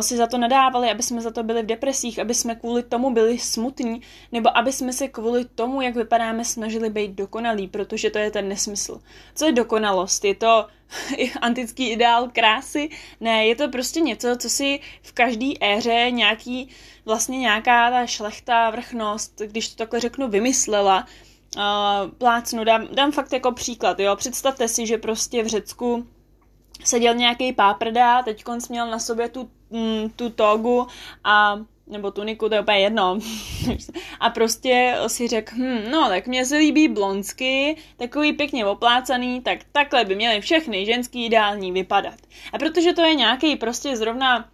si 0.00 0.16
za 0.16 0.26
to 0.26 0.38
nadávali, 0.38 0.90
aby 0.90 1.02
jsme 1.02 1.20
za 1.20 1.30
to 1.30 1.42
byli 1.42 1.62
v 1.62 1.66
depresích, 1.66 2.18
aby 2.18 2.34
jsme 2.34 2.54
kvůli 2.54 2.82
tomu 2.82 3.10
byli 3.10 3.38
smutní, 3.38 4.02
nebo 4.32 4.56
aby 4.58 4.72
jsme 4.72 4.92
se 4.92 5.08
kvůli 5.08 5.44
tomu, 5.44 5.82
jak 5.82 5.96
vypadáme, 5.96 6.44
snažili 6.44 6.90
být 6.90 7.10
dokonalí, 7.10 7.68
protože 7.68 8.10
to 8.10 8.18
je 8.18 8.30
ten 8.30 8.48
nesmysl. 8.48 9.00
Co 9.34 9.46
je 9.46 9.52
dokonalost? 9.52 10.24
Je 10.24 10.34
to 10.34 10.66
antický 11.40 11.88
ideál 11.88 12.28
krásy? 12.32 12.88
Ne, 13.20 13.46
je 13.46 13.56
to 13.56 13.68
prostě 13.68 14.00
něco, 14.00 14.36
co 14.36 14.50
si 14.50 14.80
v 15.02 15.12
každé 15.12 15.46
éře 15.60 16.10
nějaký, 16.10 16.68
vlastně 17.04 17.38
nějaká 17.38 17.90
ta 17.90 18.06
šlechta, 18.06 18.70
vrchnost, 18.70 19.42
když 19.46 19.68
to 19.68 19.76
takhle 19.76 20.00
řeknu, 20.00 20.28
vymyslela, 20.28 21.06
uh, 21.56 22.10
plácnu, 22.18 22.64
dám, 22.64 22.88
dám 22.94 23.12
fakt 23.12 23.32
jako 23.32 23.52
příklad, 23.52 24.00
jo, 24.00 24.16
představte 24.16 24.68
si, 24.68 24.86
že 24.86 24.98
prostě 24.98 25.42
v 25.42 25.46
Řecku 25.46 26.06
seděl 26.88 27.14
nějaký 27.14 27.52
páprda, 27.52 28.22
teď 28.22 28.44
měl 28.68 28.90
na 28.90 28.98
sobě 28.98 29.28
tu, 29.28 29.50
mm, 29.70 30.10
tu 30.16 30.30
togu 30.30 30.86
a 31.24 31.58
nebo 31.86 32.10
tuniku, 32.10 32.48
to 32.48 32.54
je 32.54 32.60
úplně 32.60 32.78
jedno. 32.78 33.18
a 34.20 34.30
prostě 34.30 34.96
si 35.06 35.28
řekl, 35.28 35.54
hm, 35.56 35.90
no 35.90 36.08
tak 36.08 36.26
mně 36.26 36.46
se 36.46 36.56
líbí 36.56 36.88
blonsky, 36.88 37.76
takový 37.96 38.32
pěkně 38.32 38.66
oplácaný, 38.66 39.40
tak 39.40 39.58
takhle 39.72 40.04
by 40.04 40.16
měly 40.16 40.40
všechny 40.40 40.86
ženský 40.86 41.24
ideální 41.24 41.72
vypadat. 41.72 42.14
A 42.52 42.58
protože 42.58 42.92
to 42.92 43.02
je 43.02 43.14
nějaký 43.14 43.56
prostě 43.56 43.96
zrovna 43.96 44.48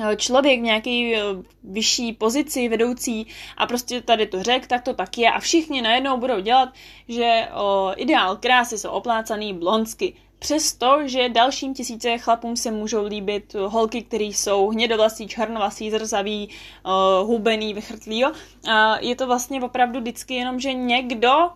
Eh, 0.00 0.16
člověk 0.16 0.60
v 0.60 0.62
nějaké 0.62 0.90
eh, 0.90 1.20
vyšší 1.64 2.12
pozici, 2.12 2.68
vedoucí 2.68 3.26
a 3.56 3.66
prostě 3.66 4.02
tady 4.02 4.26
to 4.26 4.42
řek, 4.42 4.66
tak 4.66 4.84
to 4.84 4.94
tak 4.94 5.18
je 5.18 5.30
a 5.30 5.40
všichni 5.40 5.82
najednou 5.82 6.16
budou 6.16 6.40
dělat, 6.40 6.68
že 7.08 7.48
o, 7.54 7.92
ideál 7.96 8.36
krásy 8.36 8.78
jsou 8.78 8.90
oplácaný 8.90 9.54
blondsky. 9.54 10.14
Přesto, 10.38 10.98
že 11.04 11.28
dalším 11.28 11.74
tisíce 11.74 12.18
chlapům 12.18 12.56
se 12.56 12.70
můžou 12.70 13.06
líbit 13.06 13.54
holky, 13.54 14.02
které 14.02 14.24
jsou 14.24 14.68
hnědovlasí, 14.68 15.28
černovlasí, 15.28 15.90
zrzaví, 15.90 16.48
uh, 16.84 17.26
hubený, 17.26 17.74
vychrtlý. 17.74 18.24
A 18.70 18.98
je 19.00 19.16
to 19.16 19.26
vlastně 19.26 19.62
opravdu 19.62 20.00
vždycky 20.00 20.34
jenom, 20.34 20.60
že 20.60 20.72
někdo 20.72 21.50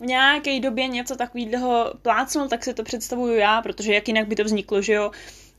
v 0.00 0.06
nějaké 0.06 0.60
době 0.60 0.88
něco 0.88 1.16
takového 1.16 1.92
plácnul, 2.02 2.48
tak 2.48 2.64
si 2.64 2.74
to 2.74 2.82
představuju 2.82 3.34
já, 3.34 3.62
protože 3.62 3.94
jak 3.94 4.08
jinak 4.08 4.28
by 4.28 4.36
to 4.36 4.44
vzniklo, 4.44 4.82
že 4.82 4.92
jo 4.92 5.10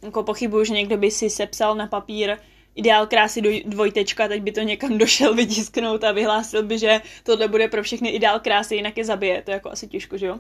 jako 0.02 0.24
pochybuju, 0.24 0.64
že 0.64 0.74
někdo 0.74 0.98
by 0.98 1.12
si 1.12 1.30
sepsal 1.30 1.76
na 1.76 1.88
papír 1.88 2.38
ideál 2.76 3.08
krásy 3.08 3.42
do 3.42 3.50
dvojtečka, 3.66 4.28
teď 4.28 4.42
by 4.42 4.52
to 4.52 4.62
někam 4.62 4.98
došel 4.98 5.36
vytisknout 5.36 6.04
a 6.04 6.12
vyhlásil 6.12 6.64
by, 6.64 6.80
že 6.80 7.02
tohle 7.24 7.48
bude 7.48 7.68
pro 7.68 7.84
všechny 7.84 8.10
ideál 8.10 8.40
krásy, 8.40 8.76
jinak 8.76 8.98
je 8.98 9.06
zabije. 9.06 9.42
To 9.42 9.52
je 9.52 9.54
jako 9.54 9.72
asi 9.72 9.88
těžko, 9.88 10.18
že 10.18 10.26
jo? 10.26 10.40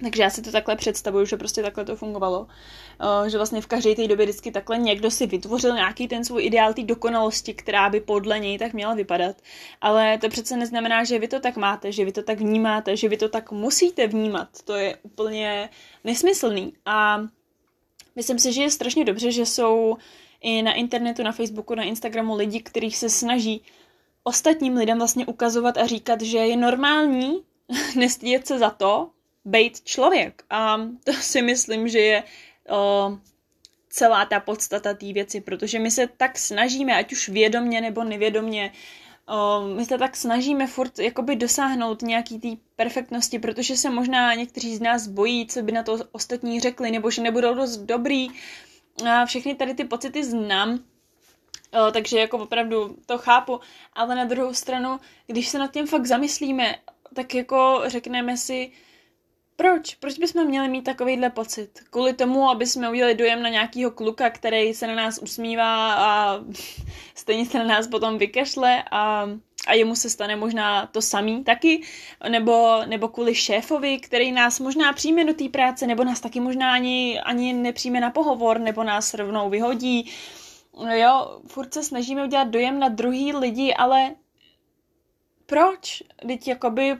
Takže 0.00 0.22
já 0.22 0.30
si 0.30 0.42
to 0.42 0.52
takhle 0.52 0.76
představuju, 0.76 1.26
že 1.26 1.36
prostě 1.36 1.62
takhle 1.62 1.84
to 1.84 1.96
fungovalo. 1.96 2.40
Uh, 2.40 3.28
že 3.28 3.36
vlastně 3.36 3.60
v 3.60 3.66
každé 3.66 3.94
té 3.94 4.08
době 4.08 4.26
vždycky 4.26 4.50
takhle 4.50 4.78
někdo 4.78 5.10
si 5.10 5.26
vytvořil 5.26 5.74
nějaký 5.74 6.08
ten 6.08 6.24
svůj 6.24 6.44
ideál 6.44 6.74
té 6.74 6.82
dokonalosti, 6.82 7.54
která 7.54 7.90
by 7.90 8.00
podle 8.00 8.38
něj 8.38 8.58
tak 8.58 8.72
měla 8.72 8.94
vypadat. 8.94 9.36
Ale 9.80 10.18
to 10.18 10.28
přece 10.28 10.56
neznamená, 10.56 11.04
že 11.04 11.18
vy 11.18 11.28
to 11.28 11.40
tak 11.40 11.56
máte, 11.56 11.92
že 11.92 12.04
vy 12.04 12.12
to 12.12 12.22
tak 12.22 12.38
vnímáte, 12.38 12.96
že 12.96 13.08
vy 13.08 13.16
to 13.16 13.28
tak 13.28 13.52
musíte 13.52 14.06
vnímat. 14.06 14.48
To 14.64 14.74
je 14.74 14.96
úplně 15.02 15.68
nesmyslný. 16.04 16.72
A 16.86 17.20
Myslím 18.16 18.38
si, 18.38 18.52
že 18.52 18.62
je 18.62 18.70
strašně 18.70 19.04
dobře, 19.04 19.32
že 19.32 19.46
jsou 19.46 19.96
i 20.40 20.62
na 20.62 20.72
internetu, 20.72 21.22
na 21.22 21.32
Facebooku, 21.32 21.74
na 21.74 21.82
Instagramu 21.82 22.34
lidi, 22.34 22.60
kteří 22.60 22.90
se 22.90 23.10
snaží 23.10 23.62
ostatním 24.22 24.76
lidem 24.76 24.98
vlastně 24.98 25.26
ukazovat 25.26 25.76
a 25.76 25.86
říkat, 25.86 26.20
že 26.20 26.38
je 26.38 26.56
normální 26.56 27.42
nestydět 27.96 28.46
se 28.46 28.58
za 28.58 28.70
to, 28.70 29.10
být 29.44 29.80
člověk. 29.84 30.44
A 30.50 30.76
to 31.04 31.12
si 31.20 31.42
myslím, 31.42 31.88
že 31.88 31.98
je 31.98 32.22
o, 32.68 33.18
celá 33.88 34.24
ta 34.24 34.40
podstata 34.40 34.94
té 34.94 35.12
věci, 35.12 35.40
protože 35.40 35.78
my 35.78 35.90
se 35.90 36.06
tak 36.06 36.38
snažíme, 36.38 36.96
ať 36.96 37.12
už 37.12 37.28
vědomně 37.28 37.80
nebo 37.80 38.04
nevědomně, 38.04 38.72
Uh, 39.28 39.76
my 39.76 39.84
se 39.84 39.98
tak 39.98 40.16
snažíme 40.16 40.66
furt 40.66 40.98
jakoby 40.98 41.36
dosáhnout 41.36 42.02
nějaký 42.02 42.38
té 42.38 42.48
perfektnosti, 42.76 43.38
protože 43.38 43.76
se 43.76 43.90
možná 43.90 44.34
někteří 44.34 44.76
z 44.76 44.80
nás 44.80 45.06
bojí, 45.06 45.46
co 45.46 45.62
by 45.62 45.72
na 45.72 45.82
to 45.82 45.98
ostatní 46.12 46.60
řekli, 46.60 46.90
nebo 46.90 47.10
že 47.10 47.22
nebudou 47.22 47.54
dost 47.54 47.76
dobrý. 47.76 48.28
A 49.10 49.26
všechny 49.26 49.54
tady 49.54 49.74
ty 49.74 49.84
pocity 49.84 50.24
znám, 50.24 50.70
uh, 50.70 50.78
takže 51.92 52.18
jako 52.18 52.38
opravdu 52.38 52.96
to 53.06 53.18
chápu, 53.18 53.60
ale 53.92 54.14
na 54.14 54.24
druhou 54.24 54.54
stranu, 54.54 55.00
když 55.26 55.48
se 55.48 55.58
nad 55.58 55.72
tím 55.72 55.86
fakt 55.86 56.06
zamyslíme, 56.06 56.76
tak 57.14 57.34
jako 57.34 57.82
řekneme 57.86 58.36
si, 58.36 58.72
proč? 59.56 59.94
Proč 59.94 60.18
bychom 60.18 60.46
měli 60.46 60.68
mít 60.68 60.82
takovýhle 60.82 61.30
pocit? 61.30 61.80
Kvůli 61.90 62.12
tomu, 62.12 62.48
aby 62.48 62.66
jsme 62.66 62.90
udělali 62.90 63.14
dojem 63.14 63.42
na 63.42 63.48
nějakýho 63.48 63.90
kluka, 63.90 64.30
který 64.30 64.74
se 64.74 64.86
na 64.86 64.94
nás 64.94 65.18
usmívá 65.18 65.94
a 65.94 66.40
stejně 67.14 67.46
se 67.46 67.58
na 67.58 67.64
nás 67.64 67.88
potom 67.88 68.18
vykašle 68.18 68.82
a, 68.90 69.28
a 69.66 69.72
jemu 69.72 69.96
se 69.96 70.10
stane 70.10 70.36
možná 70.36 70.86
to 70.86 71.02
samý 71.02 71.44
taky, 71.44 71.82
nebo, 72.28 72.80
nebo 72.86 73.08
kvůli 73.08 73.34
šéfovi, 73.34 73.98
který 73.98 74.32
nás 74.32 74.60
možná 74.60 74.92
přijme 74.92 75.24
do 75.24 75.34
té 75.34 75.48
práce, 75.48 75.86
nebo 75.86 76.04
nás 76.04 76.20
taky 76.20 76.40
možná 76.40 76.72
ani, 76.72 77.20
ani 77.20 77.52
nepřijme 77.52 78.00
na 78.00 78.10
pohovor, 78.10 78.60
nebo 78.60 78.84
nás 78.84 79.14
rovnou 79.14 79.50
vyhodí. 79.50 80.10
Jo, 80.90 81.40
furt 81.46 81.74
se 81.74 81.82
snažíme 81.82 82.24
udělat 82.24 82.48
dojem 82.48 82.78
na 82.78 82.88
druhý 82.88 83.32
lidi, 83.32 83.74
ale 83.74 84.14
proč? 85.46 86.02
Teď 86.26 86.48
jakoby 86.48 86.96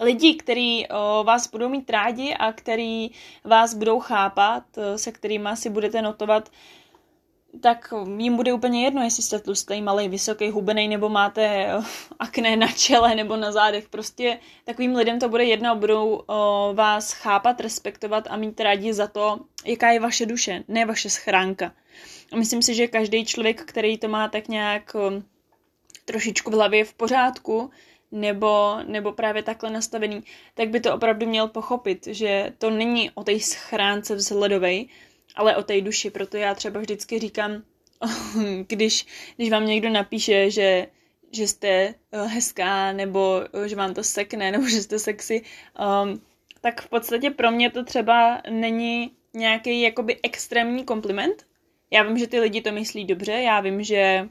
lidi, 0.00 0.34
kteří 0.34 0.86
vás 1.22 1.50
budou 1.50 1.68
mít 1.68 1.90
rádi 1.90 2.34
a 2.34 2.52
který 2.52 3.10
vás 3.44 3.74
budou 3.74 4.00
chápat, 4.00 4.64
se 4.96 5.12
kterými 5.12 5.48
si 5.54 5.70
budete 5.70 6.02
notovat, 6.02 6.50
tak 7.60 7.94
jim 8.16 8.36
bude 8.36 8.52
úplně 8.52 8.84
jedno, 8.84 9.02
jestli 9.02 9.22
jste 9.22 9.38
tlustý, 9.38 9.82
malý, 9.82 10.08
vysoký, 10.08 10.50
hubený, 10.50 10.88
nebo 10.88 11.08
máte 11.08 11.72
akné 12.18 12.56
na 12.56 12.66
čele 12.66 13.14
nebo 13.14 13.36
na 13.36 13.52
zádech. 13.52 13.88
Prostě 13.88 14.38
takovým 14.64 14.96
lidem 14.96 15.18
to 15.18 15.28
bude 15.28 15.44
jedno, 15.44 15.76
budou 15.76 16.22
o, 16.26 16.70
vás 16.74 17.12
chápat, 17.12 17.60
respektovat 17.60 18.24
a 18.30 18.36
mít 18.36 18.60
rádi 18.60 18.92
za 18.92 19.06
to, 19.06 19.40
jaká 19.64 19.90
je 19.90 20.00
vaše 20.00 20.26
duše, 20.26 20.64
ne 20.68 20.84
vaše 20.84 21.10
schránka. 21.10 21.72
A 22.32 22.36
myslím 22.36 22.62
si, 22.62 22.74
že 22.74 22.86
každý 22.86 23.24
člověk, 23.24 23.62
který 23.62 23.98
to 23.98 24.08
má 24.08 24.28
tak 24.28 24.48
nějak 24.48 24.96
trošičku 26.04 26.50
v 26.50 26.54
hlavě 26.54 26.84
v 26.84 26.94
pořádku, 26.94 27.70
nebo, 28.10 28.76
nebo 28.86 29.12
právě 29.12 29.42
takhle 29.42 29.70
nastavený, 29.70 30.22
tak 30.54 30.68
by 30.68 30.80
to 30.80 30.94
opravdu 30.94 31.26
měl 31.26 31.48
pochopit, 31.48 32.06
že 32.06 32.52
to 32.58 32.70
není 32.70 33.10
o 33.10 33.24
té 33.24 33.40
schránce 33.40 34.14
vzhledovej, 34.14 34.88
ale 35.36 35.56
o 35.56 35.62
té 35.62 35.80
duši. 35.80 36.10
Proto 36.10 36.36
já 36.36 36.54
třeba 36.54 36.80
vždycky 36.80 37.18
říkám, 37.18 37.62
když, 38.66 39.06
když 39.36 39.50
vám 39.50 39.66
někdo 39.66 39.88
napíše, 39.90 40.50
že, 40.50 40.86
že 41.32 41.48
jste 41.48 41.68
eh, 41.68 41.94
hezká, 42.26 42.92
nebo 42.92 43.42
eh, 43.64 43.68
že 43.68 43.76
vám 43.76 43.94
to 43.94 44.04
sekne, 44.04 44.52
nebo 44.52 44.68
že 44.68 44.82
jste 44.82 44.98
sexy, 44.98 45.42
um, 46.04 46.22
tak 46.60 46.80
v 46.80 46.88
podstatě 46.88 47.30
pro 47.30 47.50
mě 47.50 47.70
to 47.70 47.84
třeba 47.84 48.42
není 48.50 49.10
nějaký 49.34 49.80
jakoby 49.80 50.18
extrémní 50.22 50.84
kompliment. 50.84 51.46
Já 51.90 52.02
vím, 52.02 52.18
že 52.18 52.26
ty 52.26 52.40
lidi 52.40 52.60
to 52.60 52.72
myslí 52.72 53.04
dobře, 53.04 53.32
já 53.32 53.60
vím, 53.60 53.82
že 53.82 54.28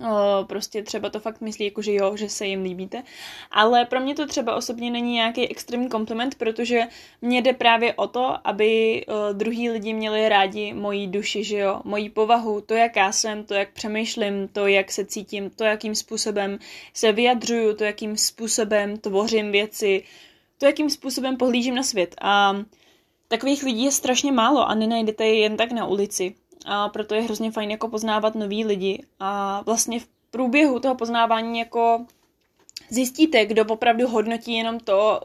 O, 0.00 0.44
prostě 0.44 0.82
třeba 0.82 1.10
to 1.10 1.20
fakt 1.20 1.40
myslí, 1.40 1.64
jako 1.64 1.82
že 1.82 1.92
jo, 1.92 2.16
že 2.16 2.28
se 2.28 2.46
jim 2.46 2.62
líbíte. 2.62 3.02
Ale 3.50 3.84
pro 3.84 4.00
mě 4.00 4.14
to 4.14 4.26
třeba 4.26 4.54
osobně 4.54 4.90
není 4.90 5.12
nějaký 5.12 5.48
extrémní 5.48 5.88
kompliment, 5.88 6.34
protože 6.34 6.82
mě 7.22 7.42
jde 7.42 7.52
právě 7.52 7.94
o 7.94 8.06
to, 8.06 8.36
aby 8.44 9.04
o, 9.06 9.32
druhý 9.32 9.70
lidi 9.70 9.92
měli 9.92 10.28
rádi 10.28 10.72
moji 10.72 11.06
duši, 11.06 11.44
že 11.44 11.58
jo, 11.58 11.80
moji 11.84 12.10
povahu, 12.10 12.60
to, 12.60 12.74
jak 12.74 12.96
já 12.96 13.12
jsem, 13.12 13.44
to, 13.44 13.54
jak 13.54 13.72
přemýšlím, 13.72 14.48
to, 14.48 14.66
jak 14.66 14.92
se 14.92 15.04
cítím, 15.04 15.50
to, 15.50 15.64
jakým 15.64 15.94
způsobem 15.94 16.58
se 16.94 17.12
vyjadřuju, 17.12 17.76
to, 17.76 17.84
jakým 17.84 18.16
způsobem 18.16 18.96
tvořím 18.96 19.52
věci, 19.52 20.04
to, 20.58 20.66
jakým 20.66 20.90
způsobem 20.90 21.36
pohlížím 21.36 21.74
na 21.74 21.82
svět. 21.82 22.14
A 22.20 22.56
takových 23.28 23.62
lidí 23.62 23.84
je 23.84 23.92
strašně 23.92 24.32
málo 24.32 24.68
a 24.68 24.74
nenajdete 24.74 25.26
je 25.26 25.38
jen 25.38 25.56
tak 25.56 25.72
na 25.72 25.86
ulici 25.86 26.34
a 26.64 26.88
proto 26.88 27.14
je 27.14 27.22
hrozně 27.22 27.50
fajn 27.50 27.70
jako 27.70 27.88
poznávat 27.88 28.34
nový 28.34 28.64
lidi 28.64 29.02
a 29.20 29.62
vlastně 29.66 30.00
v 30.00 30.08
průběhu 30.30 30.80
toho 30.80 30.94
poznávání 30.94 31.58
jako 31.58 32.06
zjistíte, 32.90 33.46
kdo 33.46 33.64
opravdu 33.64 34.08
hodnotí 34.08 34.54
jenom 34.54 34.80
to, 34.80 35.20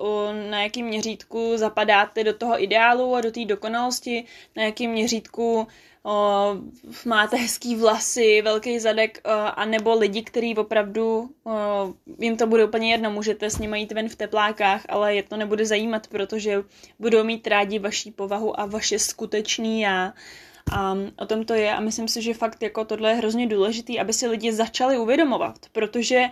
na 0.50 0.64
jakém 0.64 0.86
měřítku 0.86 1.52
zapadáte 1.56 2.24
do 2.24 2.34
toho 2.34 2.64
ideálu 2.64 3.16
a 3.16 3.22
do 3.22 3.32
té 3.32 3.46
dokonalosti, 3.46 4.26
na 4.56 4.64
jakém 4.64 4.92
měřítku 4.92 5.68
o, 6.08 6.56
máte 7.06 7.38
hezký 7.38 7.76
vlasy, 7.76 8.42
velký 8.42 8.80
zadek, 8.80 9.22
o, 9.26 9.30
a 9.60 9.66
nebo 9.66 9.96
lidi, 9.96 10.24
kteří 10.24 10.56
opravdu, 10.56 11.30
o, 11.44 11.94
jim 12.20 12.38
to 12.38 12.48
bude 12.48 12.66
úplně 12.66 12.92
jedno, 12.92 13.12
můžete 13.12 13.50
s 13.50 13.58
nimi 13.58 13.80
jít 13.80 13.92
ven 13.92 14.10
v 14.10 14.16
teplákách, 14.16 14.82
ale 14.90 15.16
je 15.16 15.24
to 15.24 15.38
nebude 15.38 15.66
zajímat, 15.66 16.08
protože 16.08 16.64
budou 17.00 17.24
mít 17.24 17.48
rádi 17.48 17.80
vaší 17.80 18.12
povahu 18.12 18.60
a 18.60 18.66
vaše 18.66 19.00
skutečný 19.00 19.82
já. 19.82 20.14
A 20.72 20.96
o 21.18 21.26
tom 21.26 21.46
to 21.46 21.54
je 21.54 21.74
a 21.74 21.80
myslím 21.80 22.08
si, 22.08 22.22
že 22.22 22.34
fakt 22.34 22.64
jako 22.64 22.86
tohle 22.86 23.10
je 23.10 23.16
hrozně 23.16 23.48
důležitý, 23.48 24.00
aby 24.00 24.14
si 24.14 24.28
lidi 24.28 24.54
začali 24.54 24.98
uvědomovat, 24.98 25.56
protože 25.72 26.24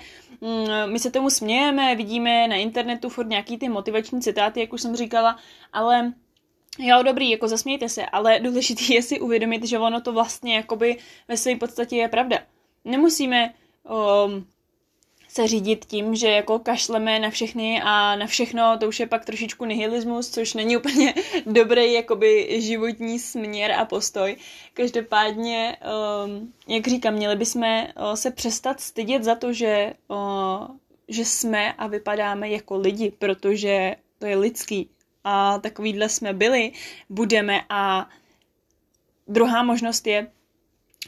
mm, 0.41 0.91
my 0.91 0.99
se 0.99 1.11
tomu 1.11 1.29
smějeme, 1.29 1.95
vidíme 1.95 2.47
na 2.47 2.55
internetu 2.55 3.09
furt 3.09 3.27
nějaký 3.27 3.57
ty 3.57 3.69
motivační 3.69 4.21
citáty, 4.21 4.59
jak 4.59 4.73
už 4.73 4.81
jsem 4.81 4.95
říkala, 4.95 5.39
ale 5.73 6.13
Jo, 6.79 7.03
dobrý, 7.03 7.29
jako 7.29 7.47
zasmějte 7.47 7.89
se, 7.89 8.05
ale 8.05 8.39
důležité 8.43 8.93
je 8.93 9.01
si 9.01 9.19
uvědomit, 9.19 9.63
že 9.65 9.79
ono 9.79 10.01
to 10.01 10.13
vlastně 10.13 10.55
jakoby 10.55 10.97
ve 11.27 11.37
své 11.37 11.55
podstatě 11.55 11.95
je 11.95 12.07
pravda. 12.07 12.39
Nemusíme 12.85 13.53
um, 13.83 14.47
se 15.35 15.47
řídit 15.47 15.85
tím, 15.85 16.15
že 16.15 16.29
jako 16.29 16.59
kašleme 16.59 17.19
na 17.19 17.29
všechny 17.29 17.81
a 17.83 18.15
na 18.15 18.27
všechno, 18.27 18.77
to 18.77 18.87
už 18.87 18.99
je 18.99 19.07
pak 19.07 19.25
trošičku 19.25 19.65
nihilismus, 19.65 20.29
což 20.29 20.53
není 20.53 20.77
úplně 20.77 21.13
dobrý 21.45 21.93
jakoby 21.93 22.61
životní 22.61 23.19
směr 23.19 23.71
a 23.71 23.85
postoj. 23.85 24.35
Každopádně, 24.73 25.77
um, 26.25 26.53
jak 26.67 26.87
říkám, 26.87 27.13
měli 27.13 27.35
bychom 27.35 27.63
uh, 27.63 28.13
se 28.13 28.31
přestat 28.31 28.79
stydět 28.79 29.23
za 29.23 29.35
to, 29.35 29.53
že, 29.53 29.93
uh, 30.07 30.67
že 31.07 31.25
jsme 31.25 31.73
a 31.73 31.87
vypadáme 31.87 32.49
jako 32.49 32.77
lidi, 32.77 33.11
protože 33.19 33.95
to 34.19 34.25
je 34.25 34.37
lidský 34.37 34.89
a 35.23 35.59
takovýhle 35.59 36.09
jsme 36.09 36.33
byli, 36.33 36.71
budeme 37.09 37.61
a 37.69 38.09
druhá 39.27 39.63
možnost 39.63 40.07
je, 40.07 40.27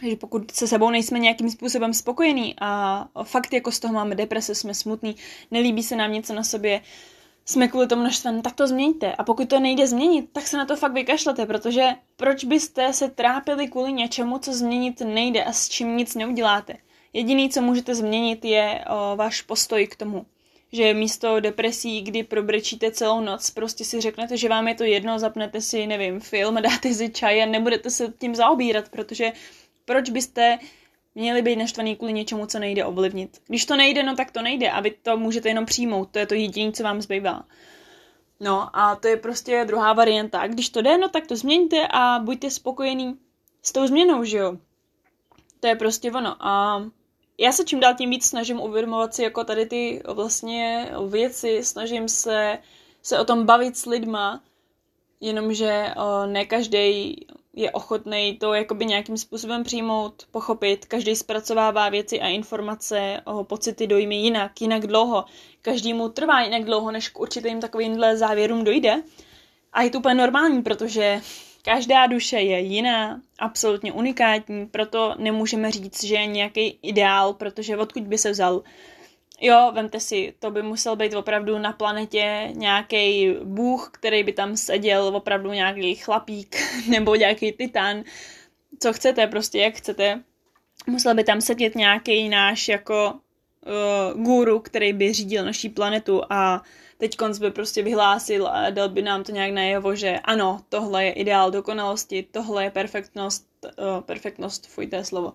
že 0.02 0.16
pokud 0.16 0.52
se 0.52 0.68
sebou 0.68 0.90
nejsme 0.90 1.20
nějakým 1.20 1.50
způsobem 1.50 1.94
spokojení 1.94 2.56
a 2.62 3.06
fakt 3.24 3.54
jako 3.54 3.72
z 3.72 3.80
toho 3.80 3.94
máme 3.94 4.16
deprese, 4.16 4.56
jsme 4.56 4.74
smutní, 4.74 5.16
nelíbí 5.52 5.84
se 5.84 5.96
nám 5.96 6.14
něco 6.14 6.34
na 6.34 6.44
sobě, 6.44 6.82
jsme 7.46 7.68
kvůli 7.68 7.88
tomu 7.88 8.04
naštvaní, 8.04 8.42
tak 8.42 8.54
to 8.54 8.68
změňte. 8.68 9.16
A 9.16 9.24
pokud 9.24 9.50
to 9.50 9.60
nejde 9.60 9.88
změnit, 9.88 10.30
tak 10.32 10.48
se 10.48 10.58
na 10.58 10.66
to 10.66 10.76
fakt 10.76 10.94
vykašlete, 10.94 11.46
protože 11.46 11.90
proč 12.16 12.44
byste 12.44 12.94
se 12.94 13.10
trápili 13.10 13.68
kvůli 13.68 13.94
něčemu, 13.94 14.40
co 14.40 14.54
změnit 14.54 15.02
nejde 15.02 15.44
a 15.44 15.54
s 15.54 15.70
čím 15.70 15.98
nic 15.98 16.16
neuděláte. 16.16 16.78
Jediný, 17.14 17.50
co 17.50 17.62
můžete 17.62 17.96
změnit, 17.96 18.46
je 18.46 18.86
o, 18.90 19.16
váš 19.16 19.42
postoj 19.42 19.88
k 19.88 19.96
tomu 19.96 20.26
že 20.72 20.94
místo 20.94 21.40
depresí, 21.40 22.02
kdy 22.02 22.24
probrečíte 22.24 22.92
celou 22.92 23.22
noc, 23.22 23.50
prostě 23.50 23.86
si 23.86 24.02
řeknete, 24.02 24.38
že 24.38 24.50
vám 24.50 24.68
je 24.68 24.76
to 24.76 24.84
jedno, 24.84 25.20
zapnete 25.20 25.62
si, 25.62 25.88
nevím, 25.88 26.20
film, 26.20 26.56
dáte 26.62 26.94
si 26.94 27.10
čaj 27.10 27.44
a 27.44 27.46
nebudete 27.46 27.90
se 27.90 28.14
tím 28.20 28.36
zaobírat, 28.36 28.90
protože 28.90 29.32
proč 29.88 30.10
byste 30.10 30.60
měli 31.16 31.42
být 31.42 31.56
naštvaný 31.56 31.96
kvůli 31.96 32.14
něčemu, 32.14 32.46
co 32.46 32.60
nejde 32.60 32.86
ovlivnit. 32.86 33.42
Když 33.48 33.66
to 33.66 33.76
nejde, 33.76 34.04
no 34.04 34.16
tak 34.16 34.32
to 34.32 34.42
nejde 34.42 34.70
a 34.70 34.80
vy 34.80 34.92
to 34.92 35.18
můžete 35.18 35.50
jenom 35.50 35.66
přijmout, 35.66 36.10
to 36.12 36.20
je 36.20 36.26
to 36.26 36.34
jediné, 36.34 36.72
co 36.72 36.84
vám 36.84 37.02
zbývá. 37.02 37.44
No 38.40 38.78
a 38.80 38.96
to 38.96 39.08
je 39.08 39.18
prostě 39.18 39.66
druhá 39.68 39.94
varianta. 39.94 40.48
Když 40.48 40.70
to 40.70 40.82
jde, 40.82 40.98
no 40.98 41.10
tak 41.10 41.28
to 41.28 41.36
změňte 41.36 41.88
a 41.88 42.20
buďte 42.20 42.50
spokojení 42.50 43.20
s 43.62 43.72
tou 43.72 43.88
změnou, 43.88 44.24
že 44.24 44.38
jo. 44.38 44.58
To 45.60 45.68
je 45.68 45.76
prostě 45.76 46.12
ono. 46.12 46.36
A 46.40 46.84
já 47.38 47.52
se 47.52 47.66
čím 47.66 47.80
dál 47.80 47.96
tím 47.96 48.10
víc 48.10 48.26
snažím 48.26 48.60
uvědomovat 48.60 49.16
si 49.16 49.24
jako 49.24 49.44
tady 49.44 49.66
ty 49.66 50.04
vlastně 50.08 50.92
věci, 51.10 51.64
snažím 51.64 52.10
se, 52.10 52.60
se 53.02 53.20
o 53.20 53.26
tom 53.26 53.46
bavit 53.46 53.78
s 53.78 53.86
lidma, 53.86 54.44
jenomže 55.22 55.94
ne 56.26 56.46
každý 56.46 57.16
je 57.58 57.72
ochotný 57.72 58.38
to 58.38 58.54
jakoby 58.54 58.86
nějakým 58.86 59.18
způsobem 59.18 59.64
přijmout, 59.64 60.14
pochopit. 60.32 60.86
Každý 60.86 61.16
zpracovává 61.16 61.90
věci 61.90 62.22
a 62.22 62.28
informace, 62.28 63.22
o 63.26 63.44
pocity 63.44 63.88
dojmy 63.88 64.16
jinak, 64.16 64.62
jinak 64.62 64.88
dlouho. 64.88 65.26
Každý 65.62 65.94
mu 65.94 66.10
trvá 66.10 66.42
jinak 66.42 66.64
dlouho, 66.64 66.92
než 66.92 67.10
k 67.10 67.20
určitým 67.20 67.62
takovýmhle 67.62 68.18
závěrům 68.18 68.64
dojde. 68.64 69.04
A 69.74 69.82
je 69.82 69.90
to 69.90 70.00
úplně 70.00 70.16
normální, 70.16 70.62
protože 70.62 71.22
Každá 71.68 72.08
duše 72.08 72.38
je 72.38 72.60
jiná, 72.60 73.22
absolutně 73.40 73.92
unikátní, 73.92 74.66
proto 74.66 75.16
nemůžeme 75.18 75.72
říct, 75.72 76.04
že 76.04 76.16
je 76.16 76.26
nějaký 76.26 76.80
ideál, 76.82 77.34
protože 77.34 77.78
odkud 77.78 78.04
by 78.04 78.18
se 78.18 78.32
vzal. 78.32 78.64
Jo, 79.42 79.72
vemte 79.76 80.00
si, 80.00 80.34
to 80.40 80.52
by 80.52 80.62
musel 80.64 80.96
být 80.96 81.14
opravdu 81.14 81.58
na 81.58 81.74
planetě 81.74 82.50
nějaký 82.54 83.36
bůh, 83.44 83.90
který 83.94 84.24
by 84.24 84.34
tam 84.34 84.58
seděl, 84.58 85.04
opravdu 85.16 85.52
nějaký 85.52 85.96
chlapík 85.96 86.56
nebo 86.90 87.16
nějaký 87.16 87.52
titán, 87.52 88.04
co 88.80 88.94
chcete, 88.94 89.28
prostě 89.28 89.60
jak 89.60 89.76
chcete. 89.76 90.24
Musel 90.88 91.16
by 91.16 91.24
tam 91.24 91.42
sedět 91.42 91.76
nějaký 91.76 92.30
náš 92.30 92.68
jako 92.68 93.14
uh, 93.14 94.24
guru, 94.24 94.60
který 94.60 94.94
by 94.94 95.14
řídil 95.14 95.46
naší 95.46 95.70
planetu 95.70 96.22
a 96.30 96.62
teď 96.98 97.18
konc 97.18 97.40
by 97.40 97.52
prostě 97.52 97.84
vyhlásil 97.84 98.48
a 98.48 98.70
dal 98.70 98.90
by 98.90 99.02
nám 99.02 99.24
to 99.24 99.32
nějak 99.32 99.52
najevo, 99.52 99.96
že 99.96 100.20
ano, 100.24 100.62
tohle 100.70 101.06
je 101.06 101.12
ideál 101.12 101.52
dokonalosti, 101.52 102.28
tohle 102.32 102.64
je 102.64 102.72
perfektnost, 102.72 103.48
uh, 103.66 104.02
perfektnost, 104.02 104.68
fuj, 104.68 104.88
to 104.88 104.96
je 104.96 105.06
slovo. 105.06 105.34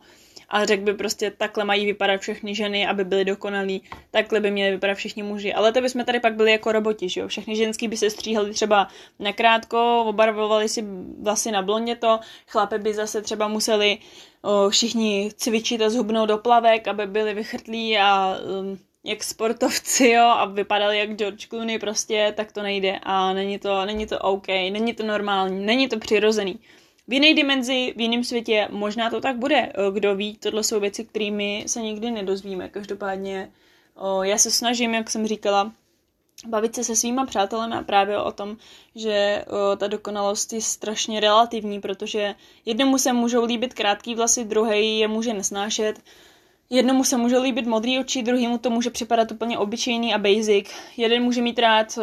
A 0.53 0.65
řekl 0.65 0.83
by 0.83 0.95
prostě, 0.95 1.31
takhle 1.31 1.65
mají 1.65 1.87
vypadat 1.87 2.21
všechny 2.21 2.55
ženy, 2.55 2.87
aby 2.87 3.05
byly 3.05 3.25
dokonalí, 3.25 3.83
takhle 4.11 4.41
by 4.41 4.51
měly 4.51 4.71
vypadat 4.71 4.95
všichni 4.95 5.23
muži. 5.23 5.55
Ale 5.55 5.73
to 5.73 5.81
bychom 5.81 6.05
tady 6.05 6.21
pak 6.21 6.35
byli 6.35 6.53
jako 6.53 6.73
roboti, 6.73 7.09
že 7.09 7.21
jo? 7.21 7.29
Všechny 7.29 7.57
ženský 7.57 7.89
by 7.89 7.97
se 7.97 8.11
stříhali 8.11 8.51
třeba 8.53 8.89
nakrátko, 9.19 10.05
obarvovali 10.07 10.69
si 10.69 10.85
vlasy 11.23 11.51
na 11.51 11.63
blonděto, 11.63 12.21
chlape 12.47 12.79
by 12.79 12.95
zase 12.95 13.23
třeba 13.23 13.49
museli 13.49 13.99
o, 14.43 14.71
všichni 14.71 15.31
cvičit 15.37 15.83
a 15.83 15.91
zhubnout 15.91 16.29
do 16.29 16.39
plavek, 16.39 16.89
aby 16.89 17.07
byli 17.07 17.35
vychrtlí 17.35 17.99
a 17.99 18.37
um, 18.61 18.79
jak 19.05 19.25
sportovci, 19.25 20.09
jo, 20.09 20.25
a 20.25 20.45
vypadali 20.45 20.99
jak 20.99 21.11
George 21.11 21.47
Clooney 21.47 21.79
prostě, 21.79 22.33
tak 22.37 22.53
to 22.53 22.63
nejde 22.63 22.99
a 23.03 23.33
není 23.33 23.59
to, 23.59 23.85
není 23.87 24.07
to 24.07 24.19
OK, 24.19 24.49
není 24.49 24.95
to 24.95 25.03
normální, 25.03 25.67
není 25.67 25.89
to 25.89 25.99
přirozený. 25.99 26.59
V 27.09 27.13
jiné 27.13 27.35
dimenzi, 27.35 27.95
v 27.97 28.01
jiném 28.01 28.25
světě 28.25 28.69
možná 28.71 29.11
to 29.11 29.21
tak 29.21 29.37
bude, 29.37 29.73
kdo 29.93 30.17
ví, 30.17 30.37
tohle 30.37 30.65
jsou 30.65 30.81
věci, 30.81 31.05
kterými 31.05 31.65
se 31.67 31.83
nikdy 31.83 32.11
nedozvíme. 32.11 32.69
Každopádně 32.69 33.53
o, 33.95 34.23
já 34.23 34.39
se 34.39 34.51
snažím, 34.51 34.95
jak 34.95 35.11
jsem 35.11 35.27
říkala, 35.27 35.73
bavit 36.47 36.75
se 36.75 36.85
se 36.85 36.97
svýma 36.97 37.27
přátelem 37.27 37.73
a 37.73 37.83
právě 37.83 38.19
o 38.19 38.33
tom, 38.33 38.57
že 38.95 39.45
o, 39.49 39.77
ta 39.77 39.87
dokonalost 39.87 40.53
je 40.53 40.61
strašně 40.61 41.21
relativní, 41.21 41.81
protože 41.81 42.35
jednomu 42.65 42.99
se 42.99 43.13
můžou 43.13 43.45
líbit 43.45 43.75
krátký 43.75 44.15
vlasy, 44.15 44.45
druhý 44.45 44.99
je 44.99 45.09
může 45.09 45.35
nesnášet, 45.35 46.01
Jednomu 46.73 47.05
se 47.05 47.17
může 47.17 47.39
líbit 47.39 47.67
modrý 47.67 47.99
oči, 47.99 48.23
druhýmu 48.23 48.59
to 48.59 48.71
může 48.71 48.91
připadat 48.91 49.33
úplně 49.33 49.59
obyčejný 49.59 50.15
a 50.15 50.19
basic. 50.19 50.71
Jeden 50.97 51.23
může 51.23 51.43
mít 51.43 51.59
rád 51.59 51.99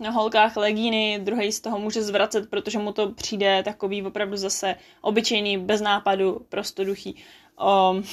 na 0.00 0.10
holkách 0.10 0.56
legíny, 0.56 1.20
druhý 1.22 1.52
z 1.52 1.60
toho 1.60 1.78
může 1.78 2.02
zvracet, 2.02 2.50
protože 2.50 2.78
mu 2.78 2.92
to 2.92 3.12
přijde 3.12 3.62
takový 3.62 4.02
opravdu 4.02 4.36
zase 4.36 4.76
obyčejný, 5.00 5.58
bez 5.58 5.80
nápadu, 5.80 6.46
prostoduchý. 6.48 7.24
Um, 7.90 8.04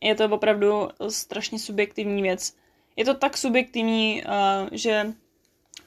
je 0.00 0.14
to 0.14 0.24
opravdu 0.24 0.88
strašně 1.08 1.58
subjektivní 1.58 2.22
věc. 2.22 2.56
Je 2.96 3.04
to 3.04 3.14
tak 3.14 3.36
subjektivní, 3.36 4.22
uh, 4.24 4.68
že 4.72 5.12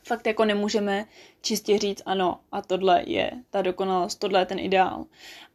fakt 0.03 0.27
jako 0.27 0.45
nemůžeme 0.45 1.05
čistě 1.41 1.77
říct 1.77 2.01
ano 2.05 2.39
a 2.51 2.61
tohle 2.61 3.03
je 3.07 3.31
ta 3.49 3.61
dokonalost, 3.61 4.19
tohle 4.19 4.39
je 4.39 4.45
ten 4.45 4.59
ideál. 4.59 5.05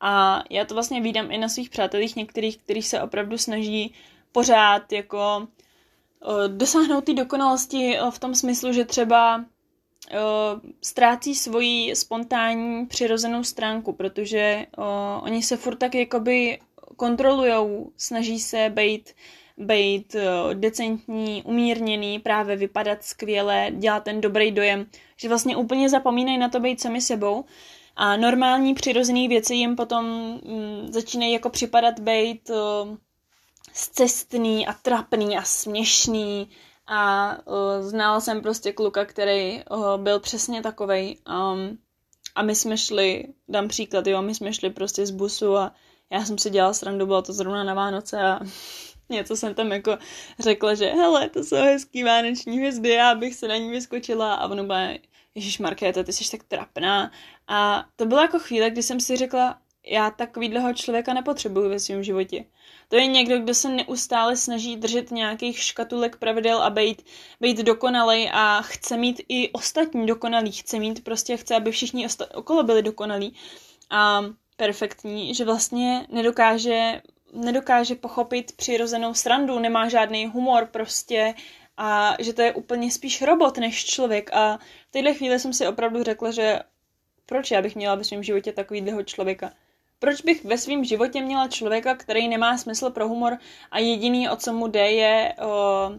A 0.01 0.43
já 0.51 0.65
to 0.65 0.75
vlastně 0.75 1.01
vídám 1.01 1.31
i 1.31 1.39
na 1.39 1.49
svých 1.49 1.71
přátelích 1.71 2.17
některých, 2.17 2.59
kteří 2.59 2.83
se 2.83 3.03
opravdu 3.03 3.39
snaží 3.39 3.95
pořád 4.33 4.93
jako 4.93 5.49
uh, 6.27 6.49
dosáhnout 6.49 7.05
té 7.05 7.15
dokonalosti 7.15 7.99
v 8.11 8.19
tom 8.19 8.35
smyslu, 8.35 8.73
že 8.73 8.85
třeba 8.85 9.45
uh, 10.13 10.61
ztrácí 10.83 11.35
svoji 11.35 11.97
spontánní 11.97 12.87
přirozenou 12.87 13.45
stránku, 13.45 13.93
protože 13.93 14.67
uh, 14.79 14.85
oni 15.21 15.43
se 15.43 15.57
furt 15.57 15.77
tak 15.77 15.95
jakoby 15.95 16.59
kontrolujou, 16.97 17.93
snaží 17.97 18.41
se 18.41 18.71
být 18.75 19.15
být 19.61 20.17
decentní, 20.55 21.43
umírněný, 21.43 22.19
právě 22.19 22.57
vypadat 22.57 23.05
skvěle, 23.05 23.71
dělat 23.77 24.05
ten 24.05 24.21
dobrý 24.21 24.51
dojem, 24.51 24.87
že 25.17 25.29
vlastně 25.29 25.57
úplně 25.57 25.89
zapomínají 25.89 26.39
na 26.39 26.49
to 26.49 26.61
být 26.61 26.81
sami 26.81 27.01
sebou. 27.01 27.45
A 27.97 28.17
normální 28.17 28.75
přirozené 28.75 29.29
věci 29.29 29.55
jim 29.55 29.77
potom 29.77 30.05
mm, 30.45 30.93
začínají 30.93 31.33
jako 31.33 31.51
připadat 31.51 32.01
být 32.01 32.51
uh, 32.51 32.97
zcestný 33.73 34.67
a 34.67 34.73
trapný 34.73 35.39
a 35.39 35.43
směšný 35.43 36.49
a 36.93 37.37
uh, 37.45 37.89
znal 37.89 38.21
jsem 38.21 38.43
prostě 38.43 38.73
kluka, 38.73 39.05
který 39.05 39.63
uh, 39.71 39.97
byl 39.97 40.21
přesně 40.21 40.63
takovej 40.63 41.17
um, 41.29 41.79
a 42.35 42.43
my 42.43 42.55
jsme 42.55 42.79
šli, 42.79 43.25
dám 43.49 43.69
příklad, 43.69 44.07
jo, 44.07 44.23
my 44.23 44.35
jsme 44.35 44.53
šli 44.53 44.71
prostě 44.71 45.07
z 45.07 45.11
busu 45.11 45.57
a 45.57 45.75
já 46.13 46.25
jsem 46.25 46.39
si 46.39 46.51
dělala 46.51 46.75
srandu, 46.75 47.07
bylo 47.07 47.23
to 47.23 47.33
zrovna 47.33 47.65
na 47.65 47.75
Vánoce 47.75 48.23
a 48.23 48.41
něco 49.09 49.37
jsem 49.37 49.55
tam 49.55 49.73
jako 49.73 49.99
řekla, 50.39 50.75
že 50.75 50.87
hele, 50.87 51.29
to 51.29 51.45
jsou 51.45 51.57
hezký 51.57 52.03
vánoční 52.03 52.57
hvězdy, 52.59 52.89
já 52.89 53.15
bych 53.15 53.35
se 53.35 53.49
na 53.49 53.57
ní 53.57 53.71
vyskočila 53.71 54.35
a 54.35 54.49
ono 54.49 54.65
byla, 54.65 54.89
Ježíš 55.35 55.59
Markéta, 55.59 56.03
ty 56.03 56.13
jsi 56.13 56.31
tak 56.31 56.43
trapná. 56.43 57.11
A 57.49 57.85
to 57.97 58.07
byla 58.07 58.23
jako 58.23 58.39
chvíle, 58.39 58.71
kdy 58.71 58.83
jsem 58.83 59.01
si 59.01 59.17
řekla, 59.17 59.59
já 59.87 60.11
takovýhleho 60.11 60.75
člověka 60.75 61.15
nepotřebuju 61.15 61.69
ve 61.69 61.81
svém 61.81 62.03
životě. 62.03 62.45
To 62.89 62.97
je 62.97 63.07
někdo, 63.07 63.39
kdo 63.39 63.55
se 63.55 63.69
neustále 63.69 64.37
snaží 64.37 64.77
držet 64.77 65.11
nějakých 65.11 65.59
škatulek 65.59 66.17
pravidel 66.17 66.63
a 66.63 66.71
být, 66.71 67.07
být 67.41 67.59
dokonalý 67.59 68.31
a 68.33 68.63
chce 68.63 68.97
mít 68.97 69.23
i 69.29 69.51
ostatní 69.53 70.07
dokonalí. 70.07 70.53
Chce 70.53 70.79
mít 70.79 71.05
prostě, 71.05 71.37
chce, 71.37 71.55
aby 71.55 71.71
všichni 71.71 72.07
osta- 72.07 72.29
okolo 72.35 72.63
byli 72.63 72.83
dokonalí 72.83 73.35
a 73.91 74.23
perfektní, 74.57 75.35
že 75.35 75.45
vlastně 75.45 76.07
nedokáže, 76.09 77.03
nedokáže 77.33 77.95
pochopit 77.95 78.53
přirozenou 78.57 79.15
srandu, 79.15 79.59
nemá 79.59 79.89
žádný 79.89 80.27
humor 80.27 80.67
prostě 80.67 81.35
a 81.77 82.17
že 82.19 82.33
to 82.33 82.43
je 82.43 82.53
úplně 82.53 82.91
spíš 82.91 83.23
robot 83.23 83.59
než 83.59 83.85
člověk 83.85 84.33
a 84.33 84.59
v 84.89 84.91
této 84.91 85.15
chvíli 85.15 85.39
jsem 85.39 85.53
si 85.53 85.67
opravdu 85.67 86.03
řekla, 86.03 86.31
že 86.31 86.61
proč 87.27 87.51
já 87.51 87.63
bych 87.63 87.77
měla 87.77 87.95
ve 87.95 88.05
svém 88.05 88.23
životě 88.23 88.53
takovýhleho 88.53 89.03
člověka. 89.03 89.53
Proč 90.01 90.21
bych 90.21 90.45
ve 90.45 90.59
svém 90.59 90.85
životě 90.85 91.23
měla 91.23 91.49
člověka, 91.49 91.95
který 91.95 92.29
nemá 92.29 92.59
smysl 92.59 92.91
pro 92.91 93.09
humor 93.09 93.39
a 93.71 93.79
jediný, 93.79 94.29
o 94.29 94.37
co 94.37 94.53
mu 94.53 94.67
jde, 94.67 94.91
je 94.91 95.35
o, 95.43 95.91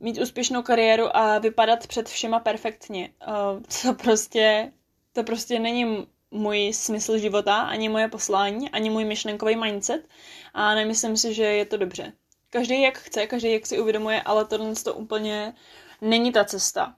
mít 0.00 0.18
úspěšnou 0.18 0.62
kariéru 0.62 1.16
a 1.16 1.38
vypadat 1.38 1.86
před 1.86 2.08
všema 2.08 2.40
perfektně. 2.40 3.10
O, 3.26 3.60
to 3.82 3.94
prostě, 3.94 4.72
to 5.12 5.24
prostě 5.24 5.58
není 5.58 6.06
můj 6.30 6.72
smysl 6.74 7.18
života, 7.18 7.60
ani 7.60 7.88
moje 7.88 8.08
poslání, 8.08 8.70
ani 8.70 8.90
můj 8.90 9.04
myšlenkový 9.04 9.56
mindset 9.56 10.08
a 10.54 10.74
nemyslím 10.74 11.16
si, 11.16 11.34
že 11.34 11.44
je 11.44 11.64
to 11.64 11.76
dobře. 11.76 12.12
Každý 12.50 12.82
jak 12.82 12.98
chce, 12.98 13.26
každý 13.26 13.52
jak 13.52 13.66
si 13.66 13.80
uvědomuje, 13.80 14.22
ale 14.22 14.44
tohle 14.44 14.74
to 14.74 14.94
úplně 14.94 15.54
není 16.00 16.32
ta 16.32 16.44
cesta. 16.44 16.94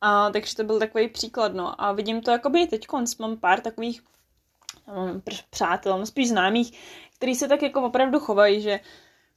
A, 0.00 0.30
takže 0.30 0.56
to 0.56 0.64
byl 0.64 0.78
takový 0.78 1.08
příklad, 1.08 1.54
no. 1.54 1.82
A 1.82 1.92
vidím 1.92 2.20
to 2.20 2.30
jakoby 2.30 2.66
teď 2.66 2.86
mám 3.18 3.36
pár 3.36 3.60
takových 3.60 4.02
mám 4.94 5.22
přátel, 5.50 5.96
mám 5.96 6.06
spíš 6.06 6.28
známých, 6.28 6.78
který 7.16 7.34
se 7.34 7.48
tak 7.48 7.62
jako 7.62 7.82
opravdu 7.82 8.20
chovají, 8.20 8.60
že 8.60 8.80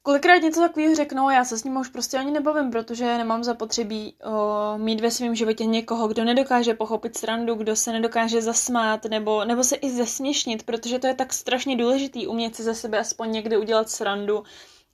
kolikrát 0.01 0.37
něco 0.37 0.59
takového 0.59 0.95
řeknou, 0.95 1.29
já 1.29 1.45
se 1.45 1.57
s 1.57 1.63
ním 1.63 1.77
už 1.77 1.87
prostě 1.89 2.17
ani 2.17 2.31
nebavím, 2.31 2.71
protože 2.71 3.17
nemám 3.17 3.43
zapotřebí 3.43 4.15
o, 4.23 4.77
mít 4.77 5.01
ve 5.01 5.11
svém 5.11 5.35
životě 5.35 5.65
někoho, 5.65 6.07
kdo 6.07 6.23
nedokáže 6.23 6.73
pochopit 6.73 7.17
srandu, 7.17 7.55
kdo 7.55 7.75
se 7.75 7.91
nedokáže 7.91 8.41
zasmát, 8.41 9.05
nebo, 9.05 9.45
nebo 9.45 9.63
se 9.63 9.75
i 9.75 9.89
zesměšnit, 9.89 10.63
protože 10.63 10.99
to 10.99 11.07
je 11.07 11.13
tak 11.13 11.33
strašně 11.33 11.77
důležitý 11.77 12.27
umět 12.27 12.55
si 12.55 12.63
ze 12.63 12.75
sebe 12.75 12.99
aspoň 12.99 13.31
někdy 13.31 13.57
udělat 13.57 13.89
srandu, 13.89 14.43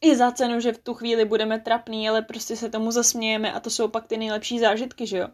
i 0.01 0.15
za 0.15 0.31
cenu, 0.31 0.59
že 0.59 0.73
v 0.73 0.77
tu 0.77 0.93
chvíli 0.93 1.25
budeme 1.25 1.59
trapný, 1.59 2.09
ale 2.09 2.21
prostě 2.21 2.55
se 2.55 2.69
tomu 2.69 2.91
zasmějeme 2.91 3.53
a 3.53 3.59
to 3.59 3.69
jsou 3.69 3.87
pak 3.87 4.07
ty 4.07 4.17
nejlepší 4.17 4.59
zážitky, 4.59 5.07
že 5.07 5.17
jo. 5.17 5.27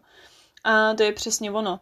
A 0.64 0.94
to 0.94 1.02
je 1.02 1.12
přesně 1.12 1.50
ono. 1.50 1.80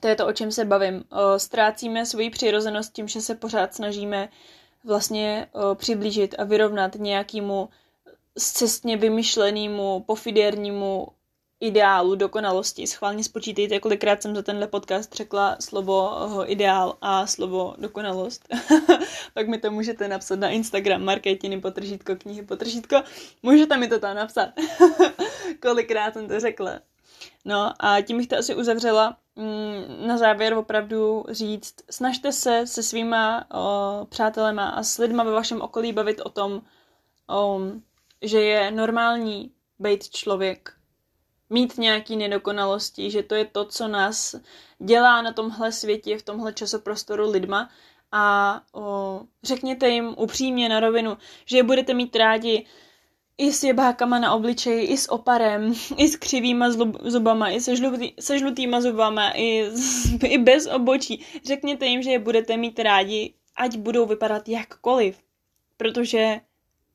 To 0.00 0.08
je 0.08 0.16
to, 0.16 0.26
o 0.26 0.32
čem 0.32 0.52
se 0.52 0.64
bavím. 0.64 1.04
Ztrácíme 1.36 2.06
svoji 2.06 2.30
přirozenost 2.30 2.92
tím, 2.92 3.08
že 3.08 3.20
se 3.20 3.34
pořád 3.34 3.74
snažíme 3.74 4.28
vlastně 4.84 5.46
přiblížit 5.74 6.34
a 6.38 6.44
vyrovnat 6.44 6.94
nějakému 6.94 7.68
cestně 8.38 8.96
vymyšlenému, 8.96 10.04
pofidernímu 10.06 11.08
ideálu 11.60 12.14
dokonalosti. 12.14 12.86
Schválně 12.86 13.24
spočítejte, 13.24 13.80
kolikrát 13.80 14.22
jsem 14.22 14.36
za 14.36 14.42
tenhle 14.42 14.66
podcast 14.66 15.14
řekla 15.14 15.56
slovo 15.60 16.44
ideál 16.46 16.96
a 17.00 17.26
slovo 17.26 17.74
dokonalost. 17.78 18.48
Pak 19.34 19.48
mi 19.48 19.58
to 19.58 19.70
můžete 19.70 20.08
napsat 20.08 20.38
na 20.38 20.48
Instagram 20.48 21.04
marketiny 21.04 21.60
potržítko 21.60 22.16
knihy 22.16 22.42
potržítko. 22.42 22.96
Můžete 23.42 23.76
mi 23.76 23.88
to 23.88 23.98
tam 23.98 24.16
napsat, 24.16 24.48
kolikrát 25.62 26.14
jsem 26.14 26.28
to 26.28 26.40
řekla. 26.40 26.80
No 27.44 27.72
a 27.78 28.00
tím 28.00 28.18
bych 28.18 28.26
to 28.26 28.36
asi 28.36 28.54
uzavřela. 28.54 29.16
Mm, 29.36 30.06
na 30.06 30.18
závěr 30.18 30.54
opravdu 30.54 31.24
říct, 31.28 31.74
snažte 31.90 32.32
se 32.32 32.66
se 32.66 32.82
svýma 32.82 33.46
o, 33.54 34.06
přátelema 34.08 34.68
a 34.68 34.82
s 34.82 34.98
lidma 34.98 35.24
ve 35.24 35.30
vašem 35.30 35.60
okolí 35.60 35.92
bavit 35.92 36.20
o 36.20 36.28
tom, 36.28 36.62
o, 37.28 37.60
že 38.22 38.40
je 38.40 38.70
normální 38.70 39.52
být 39.78 40.08
člověk, 40.08 40.72
mít 41.50 41.78
nějaký 41.78 42.16
nedokonalosti, 42.16 43.10
že 43.10 43.22
to 43.22 43.34
je 43.34 43.44
to, 43.44 43.64
co 43.64 43.88
nás 43.88 44.34
dělá 44.78 45.22
na 45.22 45.32
tomhle 45.32 45.72
světě, 45.72 46.18
v 46.18 46.22
tomhle 46.22 46.52
časoprostoru 46.52 47.30
lidma. 47.30 47.70
A 48.12 48.60
o, 48.72 49.20
řekněte 49.42 49.88
jim 49.88 50.14
upřímně 50.18 50.68
na 50.68 50.80
rovinu, 50.80 51.18
že 51.44 51.56
je 51.56 51.62
budete 51.62 51.94
mít 51.94 52.16
rádi 52.16 52.66
i 53.38 53.52
s 53.52 53.62
jebákama 53.62 54.18
na 54.18 54.34
obličeji, 54.34 54.86
i 54.86 54.96
s 54.96 55.10
oparem, 55.12 55.72
i 55.96 56.08
s 56.08 56.16
křivýma 56.16 56.70
zubama, 57.02 57.50
i 57.50 57.60
se, 57.60 57.76
žlutý, 57.76 58.12
se 58.20 58.38
žlutýma 58.38 58.80
zubama, 58.80 59.32
i, 59.36 59.70
i 60.24 60.38
bez 60.38 60.66
obočí. 60.66 61.24
Řekněte 61.44 61.86
jim, 61.86 62.02
že 62.02 62.10
je 62.10 62.18
budete 62.18 62.56
mít 62.56 62.78
rádi, 62.78 63.34
ať 63.56 63.76
budou 63.76 64.06
vypadat 64.06 64.48
jakkoliv. 64.48 65.18
Protože 65.76 66.40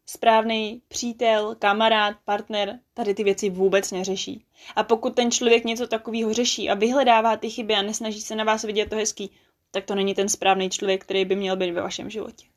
správný 0.05 0.81
přítel, 0.87 1.55
kamarád, 1.59 2.15
partner 2.25 2.79
tady 2.93 3.13
ty 3.13 3.23
věci 3.23 3.49
vůbec 3.49 3.91
neřeší. 3.91 4.45
A 4.75 4.83
pokud 4.83 5.15
ten 5.15 5.31
člověk 5.31 5.63
něco 5.63 5.87
takového 5.87 6.33
řeší 6.33 6.69
a 6.69 6.73
vyhledává 6.73 7.37
ty 7.37 7.49
chyby 7.49 7.73
a 7.73 7.81
nesnaží 7.81 8.21
se 8.21 8.35
na 8.35 8.43
vás 8.43 8.63
vidět 8.63 8.89
to 8.89 8.95
hezký, 8.95 9.31
tak 9.71 9.85
to 9.85 9.95
není 9.95 10.15
ten 10.15 10.29
správný 10.29 10.69
člověk, 10.69 11.03
který 11.03 11.25
by 11.25 11.35
měl 11.35 11.55
být 11.55 11.71
ve 11.71 11.81
vašem 11.81 12.09
životě. 12.09 12.50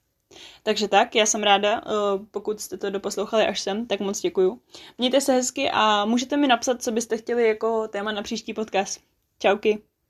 Takže 0.62 0.88
tak, 0.88 1.14
já 1.14 1.26
jsem 1.26 1.42
ráda, 1.42 1.82
eh, 1.86 1.90
pokud 2.30 2.60
jste 2.60 2.76
to 2.76 2.90
doposlouchali 2.90 3.46
až 3.46 3.60
sem, 3.60 3.86
tak 3.86 4.00
moc 4.00 4.20
děkuju. 4.20 4.60
Mějte 4.98 5.20
se 5.20 5.32
hezky 5.32 5.70
a 5.72 6.04
můžete 6.04 6.36
mi 6.36 6.46
napsat, 6.46 6.82
co 6.82 6.92
byste 6.92 7.16
chtěli 7.16 7.48
jako 7.48 7.88
téma 7.88 8.12
na 8.12 8.22
příští 8.22 8.54
podcast. 8.54 9.00
Čauky. 9.38 9.82